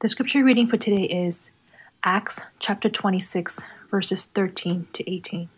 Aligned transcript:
The 0.00 0.08
scripture 0.08 0.42
reading 0.42 0.66
for 0.66 0.78
today 0.78 1.02
is 1.02 1.50
Acts 2.02 2.46
chapter 2.58 2.88
26, 2.88 3.60
verses 3.90 4.24
13 4.24 4.86
to 4.94 5.12
18. 5.12 5.50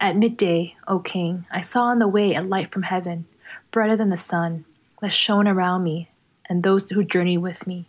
At 0.00 0.16
midday, 0.16 0.76
O 0.86 1.00
king, 1.00 1.44
I 1.50 1.60
saw 1.60 1.86
on 1.86 1.98
the 1.98 2.06
way 2.06 2.34
a 2.34 2.40
light 2.40 2.70
from 2.70 2.84
heaven, 2.84 3.26
brighter 3.72 3.96
than 3.96 4.10
the 4.10 4.16
sun, 4.16 4.64
that 5.02 5.12
shone 5.12 5.48
around 5.48 5.82
me 5.82 6.08
and 6.48 6.62
those 6.62 6.88
who 6.88 7.02
journeyed 7.02 7.40
with 7.40 7.66
me. 7.66 7.88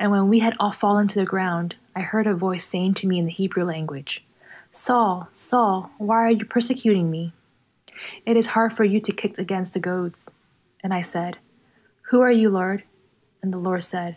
And 0.00 0.10
when 0.10 0.28
we 0.28 0.40
had 0.40 0.56
all 0.58 0.72
fallen 0.72 1.06
to 1.08 1.20
the 1.20 1.24
ground, 1.24 1.76
I 1.94 2.00
heard 2.00 2.26
a 2.26 2.34
voice 2.34 2.64
saying 2.64 2.94
to 2.94 3.06
me 3.06 3.20
in 3.20 3.26
the 3.26 3.30
Hebrew 3.30 3.62
language, 3.62 4.24
Saul, 4.72 5.28
Saul, 5.32 5.92
why 5.98 6.16
are 6.16 6.32
you 6.32 6.44
persecuting 6.44 7.08
me? 7.08 7.32
It 8.24 8.36
is 8.36 8.48
hard 8.48 8.72
for 8.72 8.82
you 8.82 8.98
to 8.98 9.12
kick 9.12 9.38
against 9.38 9.74
the 9.74 9.78
goads. 9.78 10.18
And 10.82 10.92
I 10.92 11.02
said, 11.02 11.38
Who 12.10 12.20
are 12.20 12.32
you, 12.32 12.50
Lord? 12.50 12.82
And 13.42 13.54
the 13.54 13.58
Lord 13.58 13.84
said, 13.84 14.16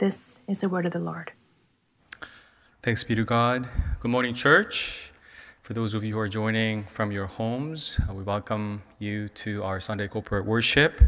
This 0.00 0.40
is 0.48 0.60
the 0.60 0.68
word 0.70 0.86
of 0.86 0.94
the 0.94 0.98
Lord. 0.98 1.32
Thanks 2.82 3.04
be 3.04 3.14
to 3.16 3.22
God. 3.22 3.68
Good 4.00 4.10
morning, 4.10 4.32
church. 4.32 5.12
For 5.60 5.74
those 5.74 5.92
of 5.92 6.02
you 6.02 6.14
who 6.14 6.20
are 6.20 6.26
joining 6.26 6.84
from 6.84 7.12
your 7.12 7.26
homes, 7.26 8.00
uh, 8.08 8.14
we 8.14 8.22
welcome 8.22 8.80
you 8.98 9.28
to 9.44 9.62
our 9.62 9.78
Sunday 9.78 10.08
corporate 10.08 10.46
worship. 10.46 11.02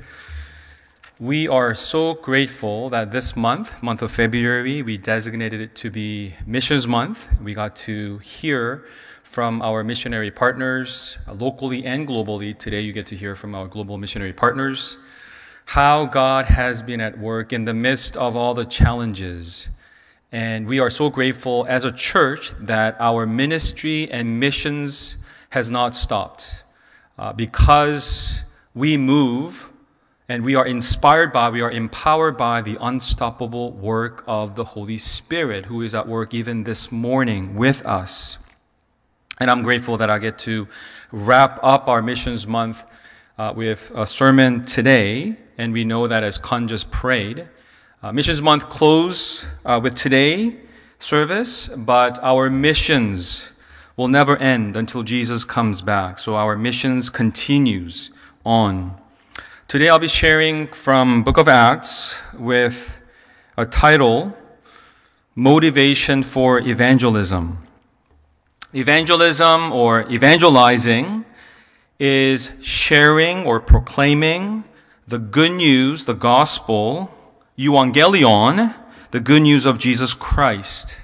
We 1.19 1.49
are 1.49 1.75
so 1.75 2.12
grateful 2.12 2.91
that 2.91 3.12
this 3.12 3.34
month, 3.34 3.83
month 3.83 4.03
of 4.03 4.11
February, 4.11 4.83
we 4.83 4.99
designated 4.99 5.62
it 5.62 5.75
to 5.77 5.91
be 5.91 6.34
Missions 6.45 6.87
Month. 6.87 7.31
We 7.41 7.55
got 7.55 7.75
to 7.89 8.19
hear 8.19 8.84
from 9.23 9.62
our 9.62 9.83
missionary 9.83 10.31
partners 10.31 11.17
uh, 11.27 11.33
locally 11.33 11.83
and 11.87 12.06
globally. 12.06 12.59
Today, 12.59 12.83
you 12.83 12.93
get 12.93 13.06
to 13.06 13.17
hear 13.17 13.37
from 13.37 13.55
our 13.55 13.69
global 13.69 13.97
missionary 13.97 14.34
partners 14.34 15.03
how 15.67 16.07
God 16.07 16.47
has 16.47 16.83
been 16.83 17.01
at 17.01 17.19
work 17.19 17.53
in 17.53 17.65
the 17.65 17.75
midst 17.75 18.17
of 18.17 18.37
all 18.37 18.55
the 18.55 18.65
challenges 18.65 19.71
and 20.33 20.67
we 20.67 20.81
are 20.81 20.89
so 20.89 21.11
grateful 21.11 21.67
as 21.69 21.85
a 21.85 21.93
church 21.93 22.53
that 22.59 22.97
our 22.99 23.27
ministry 23.27 24.11
and 24.11 24.41
missions 24.41 25.23
has 25.51 25.71
not 25.71 25.95
stopped 25.95 26.65
uh, 27.19 27.35
because 27.35 28.43
we 28.75 28.97
move 28.97 29.71
and 30.31 30.43
we 30.43 30.55
are 30.55 30.67
inspired 30.67 31.33
by, 31.35 31.51
we 31.51 31.61
are 31.61 31.71
empowered 31.71 32.39
by 32.39 32.63
the 32.63 32.79
unstoppable 32.81 33.73
work 33.73 34.25
of 34.27 34.55
the 34.55 34.65
Holy 34.65 34.97
Spirit 34.97 35.67
who 35.67 35.83
is 35.83 35.95
at 35.95 36.09
work 36.09 36.33
even 36.33 36.65
this 36.65 36.91
morning 36.91 37.55
with 37.55 37.85
us. 37.85 38.39
And 39.39 39.51
I'm 39.51 39.63
grateful 39.63 39.99
that 39.99 40.09
I 40.09 40.19
get 40.19 40.39
to 40.39 40.67
wrap 41.11 41.61
up 41.63 41.89
our 41.89 42.01
missions 42.01 42.47
month 42.47 42.87
uh, 43.37 43.53
with 43.55 43.93
a 43.95 44.07
sermon 44.07 44.65
today. 44.65 45.37
And 45.63 45.73
we 45.73 45.85
know 45.85 46.09
that 46.09 46.25
as 46.25 46.39
Kun 46.39 46.67
just 46.67 46.91
prayed, 46.91 47.49
uh, 48.03 48.11
missions 48.11 48.43
Month 48.43 48.69
close 48.69 49.47
uh, 49.65 49.79
with 49.81 49.95
today 49.95 50.57
service, 50.99 51.69
but 51.69 52.19
our 52.21 52.50
missions 52.50 53.53
will 53.97 54.09
never 54.09 54.37
end 54.39 54.77
until 54.77 55.05
Jesus 55.05 55.45
comes 55.45 55.81
back. 55.81 56.19
So 56.19 56.34
our 56.34 56.56
missions 56.56 57.11
continues 57.11 58.11
on. 58.45 59.01
Today 59.69 59.89
I'll 59.89 60.01
be 60.01 60.09
sharing 60.09 60.67
from 60.67 61.22
Book 61.22 61.39
of 61.39 61.47
Acts 61.47 62.21
with 62.37 62.99
a 63.56 63.65
title, 63.65 64.37
Motivation 65.37 66.25
for 66.25 66.59
Evangelism. 66.59 67.59
Evangelism 68.75 69.71
or 69.71 70.11
evangelizing 70.11 71.25
is 72.01 72.59
sharing 72.65 73.47
or 73.47 73.61
proclaiming 73.61 74.65
the 75.12 75.19
good 75.19 75.53
news, 75.53 76.06
the 76.06 76.15
gospel, 76.15 77.11
euangelion, 77.59 78.75
the 79.11 79.21
good 79.21 79.43
news 79.43 79.67
of 79.67 79.78
Jesus 79.78 80.15
Christ. 80.15 81.03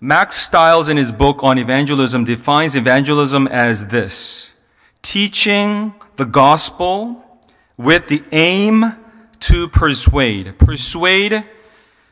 Mack 0.00 0.30
Stiles, 0.32 0.88
in 0.88 0.96
his 0.96 1.10
book 1.10 1.42
on 1.42 1.58
evangelism, 1.58 2.22
defines 2.22 2.76
evangelism 2.76 3.48
as 3.48 3.88
this 3.88 4.60
teaching 5.02 5.92
the 6.14 6.24
gospel 6.24 7.40
with 7.76 8.06
the 8.06 8.22
aim 8.30 8.94
to 9.40 9.66
persuade. 9.66 10.56
Persuade 10.60 11.42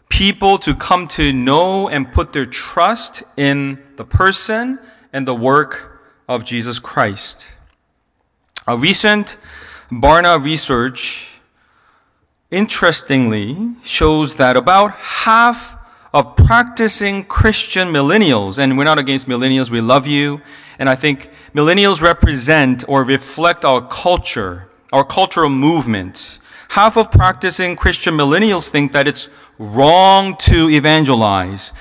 people 0.09 0.59
to 0.59 0.75
come 0.75 1.07
to 1.07 1.33
know 1.33 1.89
and 1.89 2.11
put 2.11 2.33
their 2.33 2.45
trust 2.45 3.23
in 3.37 3.79
the 3.95 4.05
person 4.05 4.81
and 5.13 5.29
the 5.29 5.35
work 5.37 6.03
of 6.27 6.43
Jesus 6.43 6.81
Christ. 6.81 7.55
A 8.67 8.77
recent 8.77 9.39
Barna 9.91 10.43
research 10.43 11.39
interestingly 12.51 13.75
shows 13.83 14.37
that 14.37 14.57
about 14.57 14.93
half 14.93 15.79
of 16.13 16.37
practicing 16.37 17.25
Christian 17.25 17.89
millennials, 17.89 18.59
and 18.59 18.77
we're 18.77 18.85
not 18.85 18.99
against 18.99 19.29
millennials, 19.29 19.71
we 19.71 19.81
love 19.81 20.07
you. 20.07 20.41
And 20.79 20.89
I 20.89 20.95
think 20.95 21.31
millennials 21.55 22.03
represent 22.03 22.87
or 22.89 23.03
reflect 23.03 23.65
our 23.65 23.87
culture, 23.87 24.69
our 24.93 25.05
cultural 25.05 25.51
movement. 25.51 26.39
Half 26.71 26.99
of 26.99 27.11
practicing 27.11 27.75
Christian 27.75 28.15
millennials 28.15 28.69
think 28.69 28.93
that 28.93 29.09
it's 29.09 29.31
wrong 29.59 30.37
to 30.37 30.69
evangelize. 30.69 31.73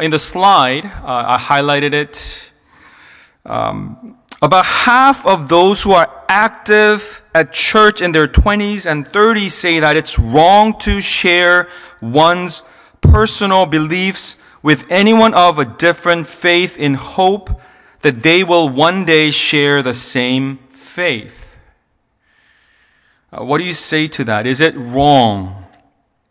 In 0.00 0.10
the 0.10 0.18
slide, 0.18 0.86
uh, 0.86 1.24
I 1.28 1.38
highlighted 1.38 1.92
it. 1.92 2.50
Um, 3.44 4.16
about 4.42 4.66
half 4.66 5.24
of 5.24 5.48
those 5.48 5.84
who 5.84 5.92
are 5.92 6.10
active 6.28 7.22
at 7.32 7.52
church 7.52 8.02
in 8.02 8.10
their 8.10 8.26
20s 8.26 8.90
and 8.90 9.06
30s 9.06 9.52
say 9.52 9.78
that 9.78 9.96
it's 9.96 10.18
wrong 10.18 10.76
to 10.80 11.00
share 11.00 11.68
one's 12.00 12.64
personal 13.00 13.66
beliefs 13.66 14.42
with 14.60 14.84
anyone 14.90 15.32
of 15.32 15.60
a 15.60 15.64
different 15.64 16.26
faith 16.26 16.76
in 16.76 16.94
hope 16.94 17.60
that 18.00 18.24
they 18.24 18.42
will 18.42 18.68
one 18.68 19.04
day 19.04 19.30
share 19.30 19.80
the 19.80 19.94
same 19.94 20.58
faith. 20.68 21.56
Uh, 23.32 23.44
what 23.44 23.58
do 23.58 23.64
you 23.64 23.72
say 23.72 24.08
to 24.08 24.24
that? 24.24 24.44
Is 24.44 24.60
it 24.60 24.74
wrong 24.76 25.66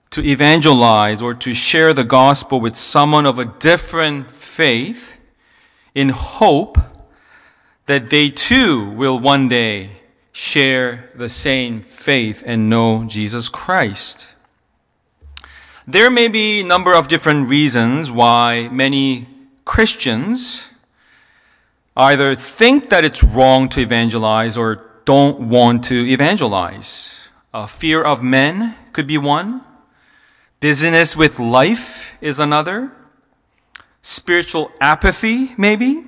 to 0.09 0.21
evangelize 0.21 1.21
or 1.21 1.33
to 1.33 1.53
share 1.53 1.93
the 1.93 2.03
gospel 2.03 2.59
with 2.59 2.75
someone 2.75 3.25
of 3.25 3.39
a 3.39 3.45
different 3.45 4.29
faith 4.29 5.17
in 5.95 6.09
hope 6.09 6.77
that 7.91 8.09
they 8.09 8.29
too 8.29 8.89
will 8.91 9.19
one 9.19 9.49
day 9.49 9.89
share 10.31 11.11
the 11.13 11.27
same 11.27 11.81
faith 11.81 12.41
and 12.45 12.69
know 12.69 13.03
Jesus 13.03 13.49
Christ. 13.49 14.33
There 15.85 16.09
may 16.09 16.29
be 16.29 16.61
a 16.61 16.65
number 16.65 16.93
of 16.93 17.09
different 17.09 17.49
reasons 17.49 18.09
why 18.09 18.69
many 18.71 19.27
Christians 19.65 20.71
either 21.97 22.33
think 22.33 22.89
that 22.91 23.03
it's 23.03 23.25
wrong 23.25 23.67
to 23.67 23.81
evangelize 23.81 24.55
or 24.55 24.85
don't 25.03 25.49
want 25.49 25.83
to 25.91 25.95
evangelize. 25.95 27.27
A 27.53 27.67
fear 27.67 28.01
of 28.01 28.23
men 28.23 28.73
could 28.93 29.05
be 29.05 29.17
one. 29.17 29.63
Busyness 30.61 31.17
with 31.17 31.39
life 31.39 32.13
is 32.21 32.39
another. 32.39 32.93
Spiritual 34.01 34.71
apathy, 34.79 35.53
maybe 35.57 36.05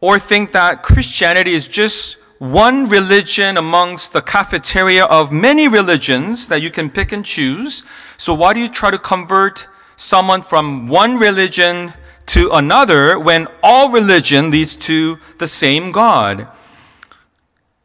or 0.00 0.18
think 0.18 0.52
that 0.52 0.82
Christianity 0.82 1.54
is 1.54 1.68
just 1.68 2.22
one 2.38 2.88
religion 2.88 3.56
amongst 3.56 4.12
the 4.12 4.20
cafeteria 4.20 5.04
of 5.04 5.32
many 5.32 5.68
religions 5.68 6.48
that 6.48 6.60
you 6.60 6.70
can 6.70 6.90
pick 6.90 7.12
and 7.12 7.24
choose. 7.24 7.82
So 8.16 8.34
why 8.34 8.52
do 8.52 8.60
you 8.60 8.68
try 8.68 8.90
to 8.90 8.98
convert 8.98 9.66
someone 9.96 10.42
from 10.42 10.88
one 10.88 11.16
religion 11.18 11.94
to 12.26 12.50
another 12.50 13.18
when 13.18 13.46
all 13.62 13.90
religion 13.90 14.50
leads 14.50 14.76
to 14.76 15.18
the 15.38 15.46
same 15.46 15.92
God? 15.92 16.48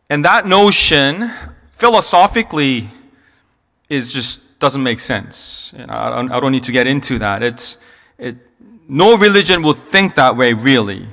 And 0.10 0.26
that 0.26 0.46
notion, 0.46 1.32
philosophically, 1.72 2.90
is 3.88 4.14
just 4.14 4.60
doesn't 4.60 4.84
make 4.84 5.00
sense. 5.00 5.74
I, 5.88 6.10
don't, 6.10 6.32
I 6.32 6.40
don't 6.40 6.52
need 6.52 6.66
to 6.66 6.72
get 6.72 6.86
into 6.86 7.18
that. 7.20 7.42
It's, 7.42 7.84
it, 8.20 8.38
no 8.88 9.18
religion 9.18 9.64
will 9.64 9.74
think 9.74 10.16
that 10.16 10.38
way, 10.38 10.54
really. 10.54 11.08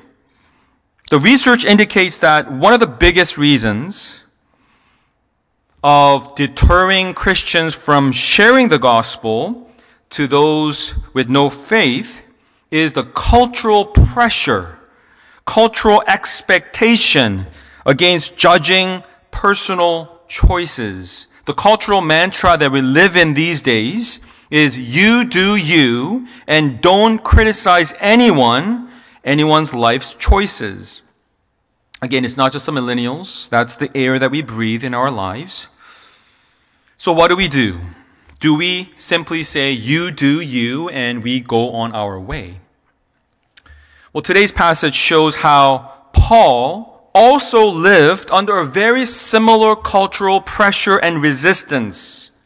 The 1.11 1.19
research 1.19 1.65
indicates 1.65 2.19
that 2.19 2.53
one 2.53 2.75
of 2.75 2.81
the 2.81 2.87
biggest 2.87 3.39
reasons 3.39 4.25
of 5.83 6.35
deterring 6.35 7.15
Christians 7.15 7.75
from 7.75 8.13
sharing 8.13 8.69
the 8.69 8.79
gospel 8.79 9.71
to 10.11 10.27
those 10.27 10.95
with 11.15 11.31
no 11.31 11.49
faith 11.49 12.27
is 12.71 12.93
the 12.93 13.05
cultural 13.05 13.87
pressure, 13.87 14.79
cultural 15.47 16.03
expectation 16.07 17.47
against 17.87 18.37
judging 18.37 19.03
personal 19.31 20.21
choices. 20.29 21.29
The 21.47 21.55
cultural 21.55 22.03
mantra 22.03 22.59
that 22.59 22.71
we 22.71 22.83
live 22.83 23.17
in 23.17 23.33
these 23.33 23.63
days 23.63 24.21
is 24.51 24.79
you 24.79 25.25
do 25.25 25.57
you 25.57 26.27
and 26.47 26.83
don't 26.83 27.19
criticize 27.25 27.95
anyone, 27.99 28.88
anyone's 29.25 29.75
life's 29.75 30.15
choices. 30.15 31.03
Again, 32.01 32.25
it's 32.25 32.37
not 32.37 32.53
just 32.53 32.67
the 32.67 32.73
millennials. 32.73 33.49
That's 33.49 33.77
the 33.77 33.91
air 33.97 34.19
that 34.19 34.31
we 34.31 34.43
breathe 34.43 34.85
in 34.85 34.95
our 34.95 35.11
lives. 35.11 35.69
So 36.97 37.13
what 37.13 37.29
do 37.29 37.37
we 37.37 37.49
do? 37.49 37.81
Do 38.41 38.57
we 38.57 38.93
simply 38.97 39.43
say, 39.43 39.73
you 39.73 40.13
do 40.13 40.41
you, 40.41 40.89
and 40.91 41.25
we 41.25 41.41
go 41.41 41.73
on 41.73 41.93
our 41.93 42.21
way? 42.21 42.61
Well, 44.13 44.23
today's 44.23 44.53
passage 44.53 44.95
shows 44.95 45.37
how 45.37 46.07
Paul 46.13 47.11
also 47.15 47.67
lived 47.67 48.31
under 48.31 48.59
a 48.59 48.65
very 48.65 49.05
similar 49.05 49.75
cultural 49.75 50.41
pressure 50.41 50.99
and 50.99 51.21
resistance. 51.21 52.41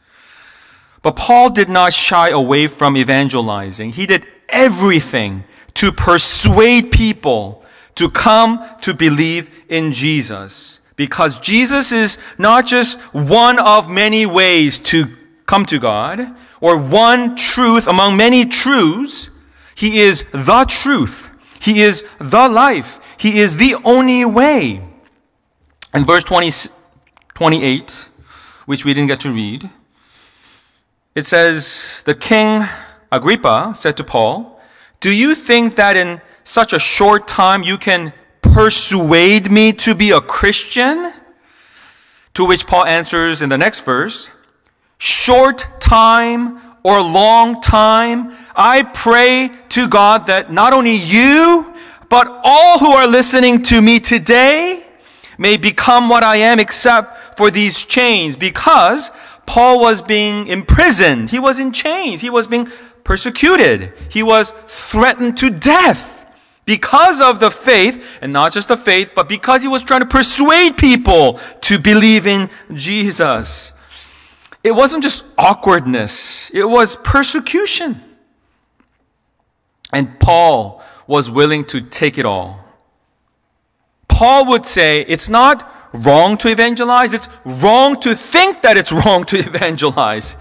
But 1.03 1.15
Paul 1.15 1.51
did 1.51 1.69
not 1.69 1.93
shy 1.93 2.29
away 2.29 2.67
from 2.67 2.97
evangelizing. 2.97 3.91
He 3.91 4.05
did 4.05 4.25
everything 4.49 5.43
to 5.75 5.91
persuade 5.91 6.91
people 6.91 7.63
to 7.95 8.09
come 8.09 8.63
to 8.81 8.93
believe 8.93 9.63
in 9.69 9.91
Jesus. 9.91 10.81
Because 10.95 11.39
Jesus 11.39 11.91
is 11.91 12.17
not 12.37 12.65
just 12.65 13.01
one 13.13 13.59
of 13.59 13.89
many 13.89 14.25
ways 14.25 14.79
to 14.79 15.15
come 15.45 15.65
to 15.65 15.79
God 15.79 16.35
or 16.61 16.77
one 16.77 17.35
truth 17.35 17.87
among 17.87 18.17
many 18.17 18.45
truths. 18.45 19.41
He 19.75 19.99
is 19.99 20.29
the 20.31 20.65
truth. 20.67 21.31
He 21.59 21.81
is 21.81 22.07
the 22.19 22.47
life. 22.47 22.99
He 23.17 23.39
is 23.39 23.57
the 23.57 23.75
only 23.83 24.25
way. 24.25 24.81
In 25.93 26.03
verse 26.03 26.23
20, 26.23 26.51
28, 27.33 28.09
which 28.65 28.85
we 28.85 28.93
didn't 28.93 29.07
get 29.07 29.19
to 29.21 29.31
read, 29.31 29.69
it 31.15 31.25
says, 31.25 32.01
The 32.05 32.15
king 32.15 32.65
Agrippa 33.11 33.73
said 33.75 33.97
to 33.97 34.03
Paul, 34.03 34.52
Do 35.03 35.11
you 35.11 35.35
think 35.35 35.75
that 35.75 35.97
in 35.97 36.21
such 36.45 36.71
a 36.71 36.79
short 36.79 37.27
time 37.27 37.61
you 37.61 37.77
can 37.77 38.13
persuade 38.41 39.51
me 39.51 39.73
to 39.73 39.93
be 39.93 40.11
a 40.11 40.21
Christian? 40.21 41.11
To 42.35 42.45
which 42.45 42.65
Paul 42.65 42.85
answers 42.85 43.41
in 43.41 43.49
the 43.49 43.57
next 43.57 43.83
verse, 43.83 44.31
Short 44.97 45.67
time 45.81 46.57
or 46.83 47.01
long 47.01 47.59
time, 47.59 48.33
I 48.55 48.83
pray 48.83 49.51
to 49.75 49.89
God 49.89 50.27
that 50.27 50.53
not 50.53 50.71
only 50.71 50.95
you, 50.95 51.73
but 52.07 52.39
all 52.41 52.79
who 52.79 52.91
are 52.93 53.05
listening 53.05 53.61
to 53.63 53.81
me 53.81 53.99
today 53.99 54.85
may 55.37 55.57
become 55.57 56.07
what 56.07 56.23
I 56.23 56.37
am 56.37 56.61
except 56.61 57.37
for 57.37 57.51
these 57.51 57.85
chains 57.85 58.37
because 58.37 59.11
Paul 59.45 59.81
was 59.81 60.01
being 60.01 60.47
imprisoned. 60.47 61.29
He 61.29 61.39
was 61.39 61.59
in 61.59 61.73
chains. 61.73 62.21
He 62.21 62.29
was 62.29 62.47
being 62.47 62.69
persecuted. 63.03 63.93
He 64.09 64.23
was 64.23 64.51
threatened 64.67 65.37
to 65.37 65.49
death 65.49 66.23
because 66.65 67.19
of 67.19 67.39
the 67.39 67.51
faith, 67.51 68.19
and 68.21 68.31
not 68.31 68.53
just 68.53 68.69
the 68.69 68.77
faith, 68.77 69.11
but 69.13 69.27
because 69.27 69.61
he 69.63 69.67
was 69.67 69.83
trying 69.83 69.99
to 69.99 70.07
persuade 70.07 70.77
people 70.77 71.39
to 71.61 71.77
believe 71.77 72.25
in 72.25 72.49
Jesus. 72.73 73.77
It 74.63 74.71
wasn't 74.71 75.03
just 75.03 75.33
awkwardness, 75.37 76.49
it 76.51 76.63
was 76.63 76.95
persecution. 76.95 77.97
And 79.91 80.19
Paul 80.19 80.81
was 81.05 81.29
willing 81.29 81.65
to 81.65 81.81
take 81.81 82.17
it 82.17 82.25
all. 82.25 82.59
Paul 84.07 84.45
would 84.47 84.65
say 84.65 85.01
it's 85.01 85.29
not 85.29 85.69
wrong 85.93 86.37
to 86.37 86.49
evangelize, 86.49 87.13
it's 87.13 87.29
wrong 87.43 87.99
to 88.01 88.15
think 88.15 88.61
that 88.61 88.77
it's 88.77 88.91
wrong 89.05 89.25
to 89.25 89.37
evangelize. 89.37 90.37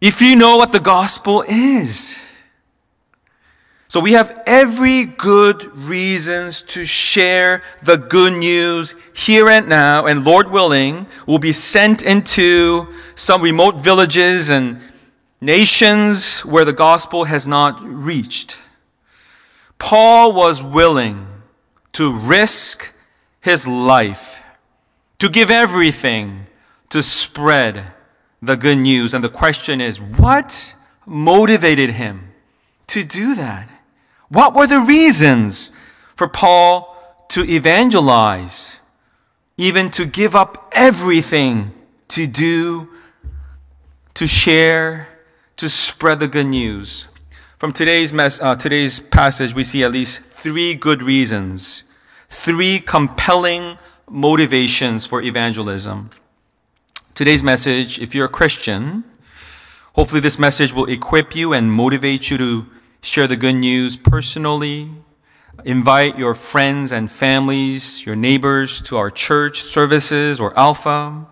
If 0.00 0.22
you 0.22 0.34
know 0.34 0.56
what 0.56 0.72
the 0.72 0.80
gospel 0.80 1.42
is. 1.46 2.24
So 3.88 3.98
we 3.98 4.12
have 4.12 4.40
every 4.46 5.04
good 5.04 5.76
reasons 5.76 6.62
to 6.62 6.84
share 6.84 7.62
the 7.82 7.96
good 7.96 8.34
news 8.34 8.94
here 9.14 9.48
and 9.48 9.68
now, 9.68 10.06
and 10.06 10.24
Lord 10.24 10.48
willing, 10.50 11.06
will 11.26 11.40
be 11.40 11.52
sent 11.52 12.02
into 12.02 12.86
some 13.16 13.42
remote 13.42 13.80
villages 13.80 14.48
and 14.48 14.80
nations 15.40 16.46
where 16.46 16.64
the 16.64 16.72
gospel 16.72 17.24
has 17.24 17.48
not 17.48 17.82
reached. 17.82 18.58
Paul 19.78 20.32
was 20.32 20.62
willing 20.62 21.26
to 21.92 22.12
risk 22.12 22.94
his 23.40 23.66
life, 23.66 24.44
to 25.18 25.28
give 25.28 25.50
everything 25.50 26.46
to 26.90 27.02
spread 27.02 27.86
the 28.42 28.56
good 28.56 28.78
news. 28.78 29.14
And 29.14 29.22
the 29.22 29.28
question 29.28 29.80
is, 29.80 30.00
what 30.00 30.74
motivated 31.06 31.90
him 31.90 32.32
to 32.88 33.04
do 33.04 33.34
that? 33.34 33.68
What 34.28 34.54
were 34.54 34.66
the 34.66 34.80
reasons 34.80 35.72
for 36.14 36.28
Paul 36.28 36.96
to 37.28 37.44
evangelize, 37.44 38.80
even 39.56 39.90
to 39.90 40.06
give 40.06 40.34
up 40.34 40.70
everything 40.72 41.72
to 42.08 42.26
do, 42.26 42.88
to 44.14 44.26
share, 44.26 45.08
to 45.56 45.68
spread 45.68 46.20
the 46.20 46.28
good 46.28 46.46
news? 46.46 47.08
From 47.58 47.72
today's, 47.72 48.12
mess, 48.12 48.40
uh, 48.40 48.56
today's 48.56 49.00
passage, 49.00 49.54
we 49.54 49.64
see 49.64 49.84
at 49.84 49.92
least 49.92 50.22
three 50.22 50.74
good 50.74 51.02
reasons, 51.02 51.92
three 52.30 52.80
compelling 52.80 53.76
motivations 54.08 55.04
for 55.04 55.20
evangelism. 55.20 56.08
Today's 57.14 57.42
message, 57.42 57.98
if 58.00 58.14
you're 58.14 58.26
a 58.26 58.28
Christian, 58.28 59.04
hopefully 59.94 60.20
this 60.20 60.38
message 60.38 60.72
will 60.72 60.86
equip 60.86 61.36
you 61.36 61.52
and 61.52 61.70
motivate 61.70 62.30
you 62.30 62.38
to 62.38 62.66
share 63.02 63.26
the 63.26 63.36
good 63.36 63.56
news 63.56 63.96
personally. 63.96 64.90
Invite 65.64 66.16
your 66.16 66.34
friends 66.34 66.92
and 66.92 67.12
families, 67.12 68.06
your 68.06 68.16
neighbors 68.16 68.80
to 68.82 68.96
our 68.96 69.10
church 69.10 69.60
services 69.60 70.40
or 70.40 70.58
Alpha. 70.58 71.26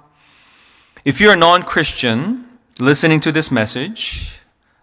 If 1.04 1.20
you're 1.20 1.32
a 1.32 1.37
non 1.37 1.62
Christian 1.62 2.47
listening 2.78 3.20
to 3.20 3.32
this 3.32 3.50
message, 3.50 4.40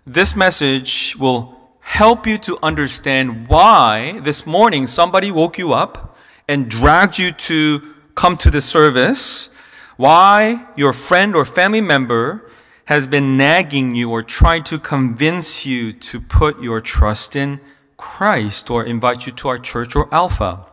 this 0.07 0.35
message 0.35 1.15
will 1.17 1.55
help 1.81 2.25
you 2.25 2.37
to 2.39 2.57
understand 2.63 3.47
why 3.47 4.19
this 4.23 4.47
morning 4.47 4.87
somebody 4.87 5.29
woke 5.29 5.59
you 5.59 5.73
up 5.73 6.17
and 6.47 6.69
dragged 6.69 7.19
you 7.19 7.31
to 7.31 7.93
come 8.15 8.35
to 8.37 8.49
the 8.49 8.61
service, 8.61 9.54
why 9.97 10.67
your 10.75 10.93
friend 10.93 11.35
or 11.35 11.45
family 11.45 11.81
member 11.81 12.49
has 12.85 13.07
been 13.07 13.37
nagging 13.37 13.95
you 13.95 14.11
or 14.11 14.21
trying 14.21 14.63
to 14.63 14.77
convince 14.77 15.65
you 15.65 15.91
to 15.91 16.19
put 16.19 16.61
your 16.61 16.79
trust 16.79 17.35
in 17.35 17.59
Christ 17.97 18.69
or 18.69 18.83
invite 18.83 19.25
you 19.25 19.31
to 19.33 19.47
our 19.47 19.57
church 19.57 19.95
or 19.95 20.13
Alpha. 20.13 20.65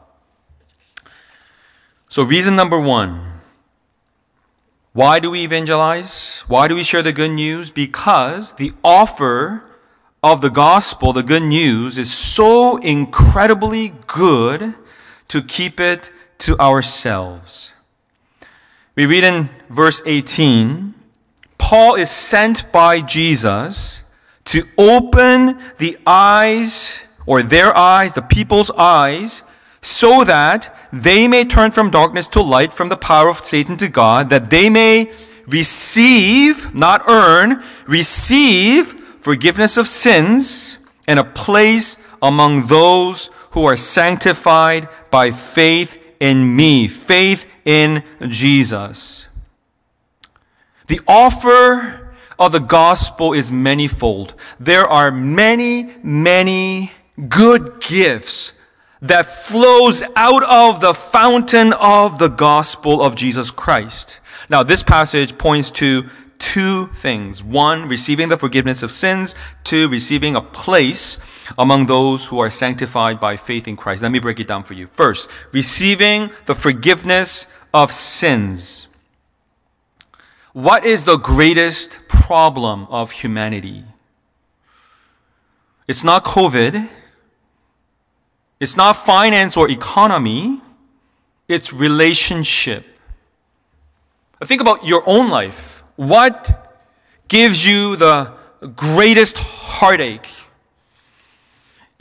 So, 2.09 2.23
reason 2.23 2.55
number 2.57 2.79
one 2.79 3.33
why 4.93 5.21
do 5.21 5.31
we 5.31 5.43
evangelize? 5.45 6.45
Why 6.49 6.69
do 6.69 6.75
we 6.75 6.83
share 6.83 7.03
the 7.03 7.15
good 7.15 7.31
news? 7.31 7.71
Because 7.71 8.57
the 8.57 8.75
offer 8.85 9.65
of 10.23 10.43
the 10.43 10.51
gospel, 10.51 11.15
the 11.15 11.23
good 11.23 11.43
news, 11.43 11.97
is 11.97 12.13
so 12.13 12.77
incredibly 12.77 13.95
good 14.07 14.75
to 15.29 15.43
keep 15.43 15.81
it 15.81 16.13
to 16.39 16.59
ourselves. 16.59 17.82
We 18.95 19.07
read 19.07 19.25
in 19.25 19.49
verse 19.71 20.03
18 20.05 20.95
Paul 21.57 21.95
is 21.95 22.11
sent 22.11 22.71
by 22.73 23.01
Jesus 23.01 24.15
to 24.45 24.65
open 24.77 25.59
the 25.79 25.97
eyes 26.07 27.07
or 27.25 27.43
their 27.43 27.75
eyes, 27.75 28.13
the 28.13 28.21
people's 28.21 28.71
eyes, 28.73 29.45
so 29.81 30.25
that 30.25 30.77
they 30.93 31.27
may 31.29 31.45
turn 31.45 31.71
from 31.71 31.91
darkness 31.91 32.29
to 32.29 32.43
light, 32.43 32.75
from 32.75 32.89
the 32.89 32.97
power 32.97 33.29
of 33.29 33.39
Satan 33.39 33.77
to 33.79 33.89
God, 33.89 34.29
that 34.29 34.51
they 34.51 34.69
may 34.69 35.11
receive, 35.47 36.75
not 36.75 37.05
earn, 37.09 37.63
receive 37.87 38.89
forgiveness 39.21 39.77
of 39.77 39.89
sins 39.89 40.87
and 41.07 41.19
a 41.19 41.25
place 41.25 42.07
among 42.21 42.67
those 42.67 43.31
who 43.53 43.65
are 43.65 43.77
sanctified 43.77 44.89
by 45.11 45.31
faith 45.31 46.02
in 46.23 46.55
me, 46.55 46.87
faith 46.87 47.51
in 47.65 48.05
Jesus. 48.29 49.29
The 50.87 51.01
offer 51.09 52.15
of 52.39 52.53
the 52.53 52.61
gospel 52.61 53.33
is 53.33 53.51
manifold. 53.51 54.37
There 54.61 54.87
are 54.87 55.11
many, 55.11 55.91
many 56.01 56.93
good 57.29 57.81
gifts 57.81 58.65
that 59.01 59.27
flows 59.27 60.05
out 60.15 60.45
of 60.45 60.81
the 60.81 60.95
fountain 60.95 61.73
of 61.73 62.19
the 62.19 62.29
gospel 62.29 63.03
of 63.03 63.17
Jesus 63.17 63.51
Christ. 63.51 64.21
Now, 64.49 64.63
this 64.63 64.85
passage 64.85 65.37
points 65.37 65.71
to 65.73 66.09
two 66.39 66.87
things. 66.89 67.43
One, 67.43 67.89
receiving 67.89 68.29
the 68.29 68.37
forgiveness 68.37 68.85
of 68.85 68.93
sins. 68.93 69.35
Two, 69.65 69.89
receiving 69.89 70.37
a 70.37 70.41
place 70.41 71.19
among 71.59 71.87
those 71.87 72.27
who 72.27 72.39
are 72.41 72.51
sanctified 72.51 73.21
by 73.21 73.37
faith 73.37 73.67
in 73.69 73.77
Christ. 73.77 74.03
Let 74.03 74.13
me 74.13 74.19
break 74.19 74.41
it 74.41 74.47
down 74.47 74.65
for 74.65 74.75
you. 74.75 74.87
First, 74.87 75.31
receiving 75.53 76.31
the 76.47 76.55
forgiveness 76.55 77.57
of 77.73 77.93
sins. 77.93 78.89
What 80.53 80.85
is 80.85 81.05
the 81.05 81.17
greatest 81.17 82.09
problem 82.09 82.87
of 82.91 83.11
humanity? 83.11 83.85
It's 85.89 86.05
not 86.05 86.25
COVID. 86.25 86.89
It's 88.61 88.77
not 88.77 88.97
finance 88.97 89.57
or 89.57 89.69
economy. 89.71 90.61
It's 91.49 91.73
relationship. 91.73 92.85
Think 94.45 94.61
about 94.61 94.85
your 94.85 95.03
own 95.07 95.31
life. 95.31 95.83
What 95.97 96.75
gives 97.29 97.67
you 97.67 97.97
the 97.97 98.33
greatest 98.77 99.39
heartache? 99.39 100.29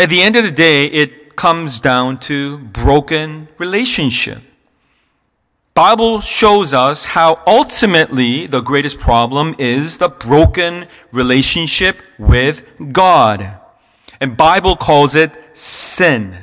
At 0.01 0.09
the 0.09 0.23
end 0.23 0.35
of 0.35 0.43
the 0.43 0.49
day, 0.49 0.87
it 0.87 1.35
comes 1.35 1.79
down 1.79 2.17
to 2.21 2.57
broken 2.57 3.49
relationship. 3.59 4.39
Bible 5.75 6.21
shows 6.21 6.73
us 6.73 7.05
how 7.05 7.39
ultimately 7.45 8.47
the 8.47 8.61
greatest 8.61 8.99
problem 8.99 9.53
is 9.59 9.99
the 9.99 10.09
broken 10.09 10.87
relationship 11.11 11.97
with 12.17 12.65
God. 12.91 13.59
And 14.19 14.35
Bible 14.35 14.75
calls 14.75 15.13
it 15.13 15.31
sin. 15.55 16.35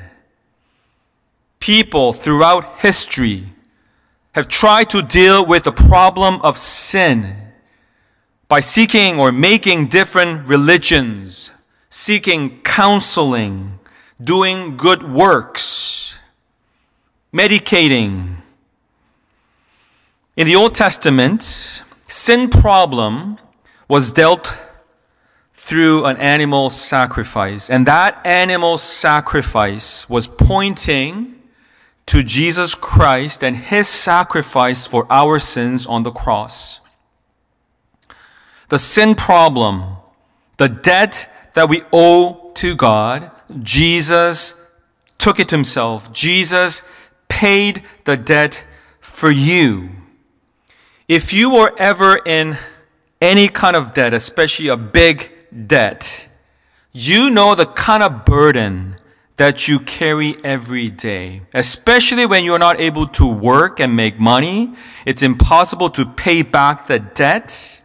People 1.58 2.12
throughout 2.12 2.78
history 2.78 3.42
have 4.36 4.46
tried 4.46 4.88
to 4.90 5.02
deal 5.02 5.44
with 5.44 5.64
the 5.64 5.72
problem 5.72 6.40
of 6.42 6.56
sin 6.56 7.34
by 8.46 8.60
seeking 8.60 9.18
or 9.18 9.32
making 9.32 9.88
different 9.88 10.48
religions, 10.48 11.57
seeking 11.88 12.61
counseling, 12.62 13.78
doing 14.23 14.76
good 14.76 15.02
works, 15.02 16.16
medicating, 17.33 18.38
in 20.38 20.47
the 20.47 20.54
Old 20.54 20.73
Testament, 20.76 21.83
sin 22.07 22.49
problem 22.49 23.38
was 23.88 24.12
dealt 24.12 24.57
through 25.52 26.04
an 26.04 26.16
animal 26.18 26.71
sacrifice. 26.71 27.68
And 27.68 27.85
that 27.88 28.25
animal 28.25 28.78
sacrifice 28.78 30.09
was 30.09 30.28
pointing 30.28 31.42
to 32.07 32.23
Jesus 32.23 32.76
Christ 32.76 33.42
and 33.42 33.57
his 33.57 33.88
sacrifice 33.88 34.87
for 34.87 35.09
our 35.11 35.40
sins 35.40 35.88
on 35.88 36.04
the 36.04 36.12
cross. 36.12 36.78
The 38.68 38.78
sin 38.78 39.16
problem, 39.16 39.97
the 40.59 40.68
debt 40.68 41.28
that 41.58 41.68
we 41.68 41.82
owe 41.92 42.52
to 42.54 42.76
God, 42.76 43.32
Jesus 43.64 44.70
took 45.18 45.40
it 45.40 45.50
himself. 45.50 46.12
Jesus 46.12 46.88
paid 47.28 47.82
the 48.04 48.16
debt 48.16 48.64
for 49.00 49.28
you. 49.28 49.90
If 51.08 51.32
you 51.32 51.50
were 51.50 51.74
ever 51.76 52.20
in 52.24 52.58
any 53.20 53.48
kind 53.48 53.74
of 53.74 53.92
debt, 53.92 54.14
especially 54.14 54.68
a 54.68 54.76
big 54.76 55.32
debt, 55.66 56.28
you 56.92 57.28
know 57.28 57.56
the 57.56 57.66
kind 57.66 58.04
of 58.04 58.24
burden 58.24 58.94
that 59.34 59.66
you 59.66 59.80
carry 59.80 60.36
every 60.44 60.88
day. 60.88 61.42
Especially 61.52 62.24
when 62.24 62.44
you're 62.44 62.60
not 62.60 62.78
able 62.78 63.08
to 63.08 63.26
work 63.26 63.80
and 63.80 63.96
make 63.96 64.20
money, 64.20 64.74
it's 65.04 65.24
impossible 65.24 65.90
to 65.90 66.06
pay 66.06 66.42
back 66.42 66.86
the 66.86 67.00
debt. 67.00 67.82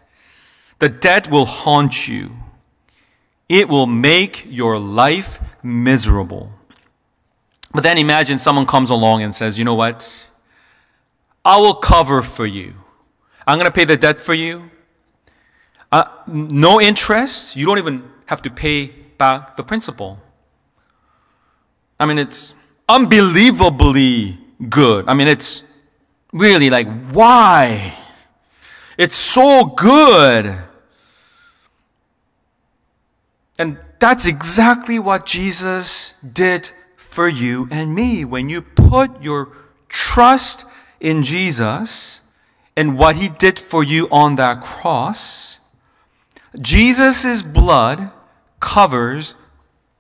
The 0.77 0.89
debt 0.89 1.31
will 1.31 1.45
haunt 1.45 2.07
you. 2.07 2.42
It 3.50 3.69
will 3.69 3.88
make 3.88 4.47
your 4.50 4.79
life 4.79 5.39
miserable. 5.62 6.51
But 7.73 7.83
then 7.83 7.97
imagine 7.97 8.38
someone 8.38 8.65
comes 8.65 8.89
along 8.89 9.23
and 9.23 9.33
says, 9.33 9.57
you 9.57 9.65
know 9.65 9.75
what? 9.75 10.29
I 11.43 11.57
will 11.57 11.73
cover 11.73 12.21
for 12.21 12.45
you. 12.45 12.73
I'm 13.45 13.57
going 13.57 13.69
to 13.69 13.73
pay 13.73 13.85
the 13.85 13.97
debt 13.97 14.21
for 14.21 14.33
you. 14.33 14.69
Uh, 15.91 16.05
no 16.27 16.79
interest. 16.79 17.55
You 17.55 17.65
don't 17.65 17.77
even 17.77 18.09
have 18.27 18.41
to 18.43 18.50
pay 18.50 18.88
back 19.17 19.55
the 19.55 19.63
principal. 19.63 20.19
I 22.00 22.05
mean, 22.05 22.17
it's 22.17 22.53
unbelievably 22.88 24.38
good. 24.69 25.05
I 25.07 25.13
mean, 25.13 25.27
it's 25.27 25.73
really 26.31 26.69
like, 26.69 26.88
why? 27.12 27.93
It's 28.97 29.15
so 29.15 29.65
good. 29.65 30.57
And 33.57 33.77
that's 34.00 34.25
exactly 34.25 35.00
what 35.00 35.25
Jesus 35.25 36.19
did 36.22 36.72
for 36.98 37.27
you 37.27 37.67
and 37.72 37.93
me. 37.93 38.25
When 38.25 38.50
you 38.50 38.62
put 38.62 39.22
your 39.22 39.50
trust 39.88 40.65
in 41.00 41.22
Jesus, 41.22 42.24
and 42.75 42.98
what 42.98 43.17
he 43.17 43.29
did 43.29 43.60
for 43.60 43.83
you 43.83 44.07
on 44.12 44.36
that 44.36 44.62
cross, 44.62 45.60
Jesus' 46.60 47.41
blood 47.41 48.12
covers 48.60 49.36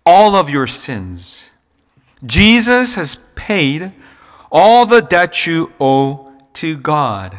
all 0.05 0.35
of 0.35 0.49
your 0.49 0.67
sins. 0.67 1.51
Jesus 2.25 2.95
has 2.95 3.33
paid 3.35 3.93
all 4.51 4.85
the 4.85 5.01
debt 5.01 5.45
you 5.45 5.71
owe 5.79 6.31
to 6.53 6.77
God. 6.77 7.37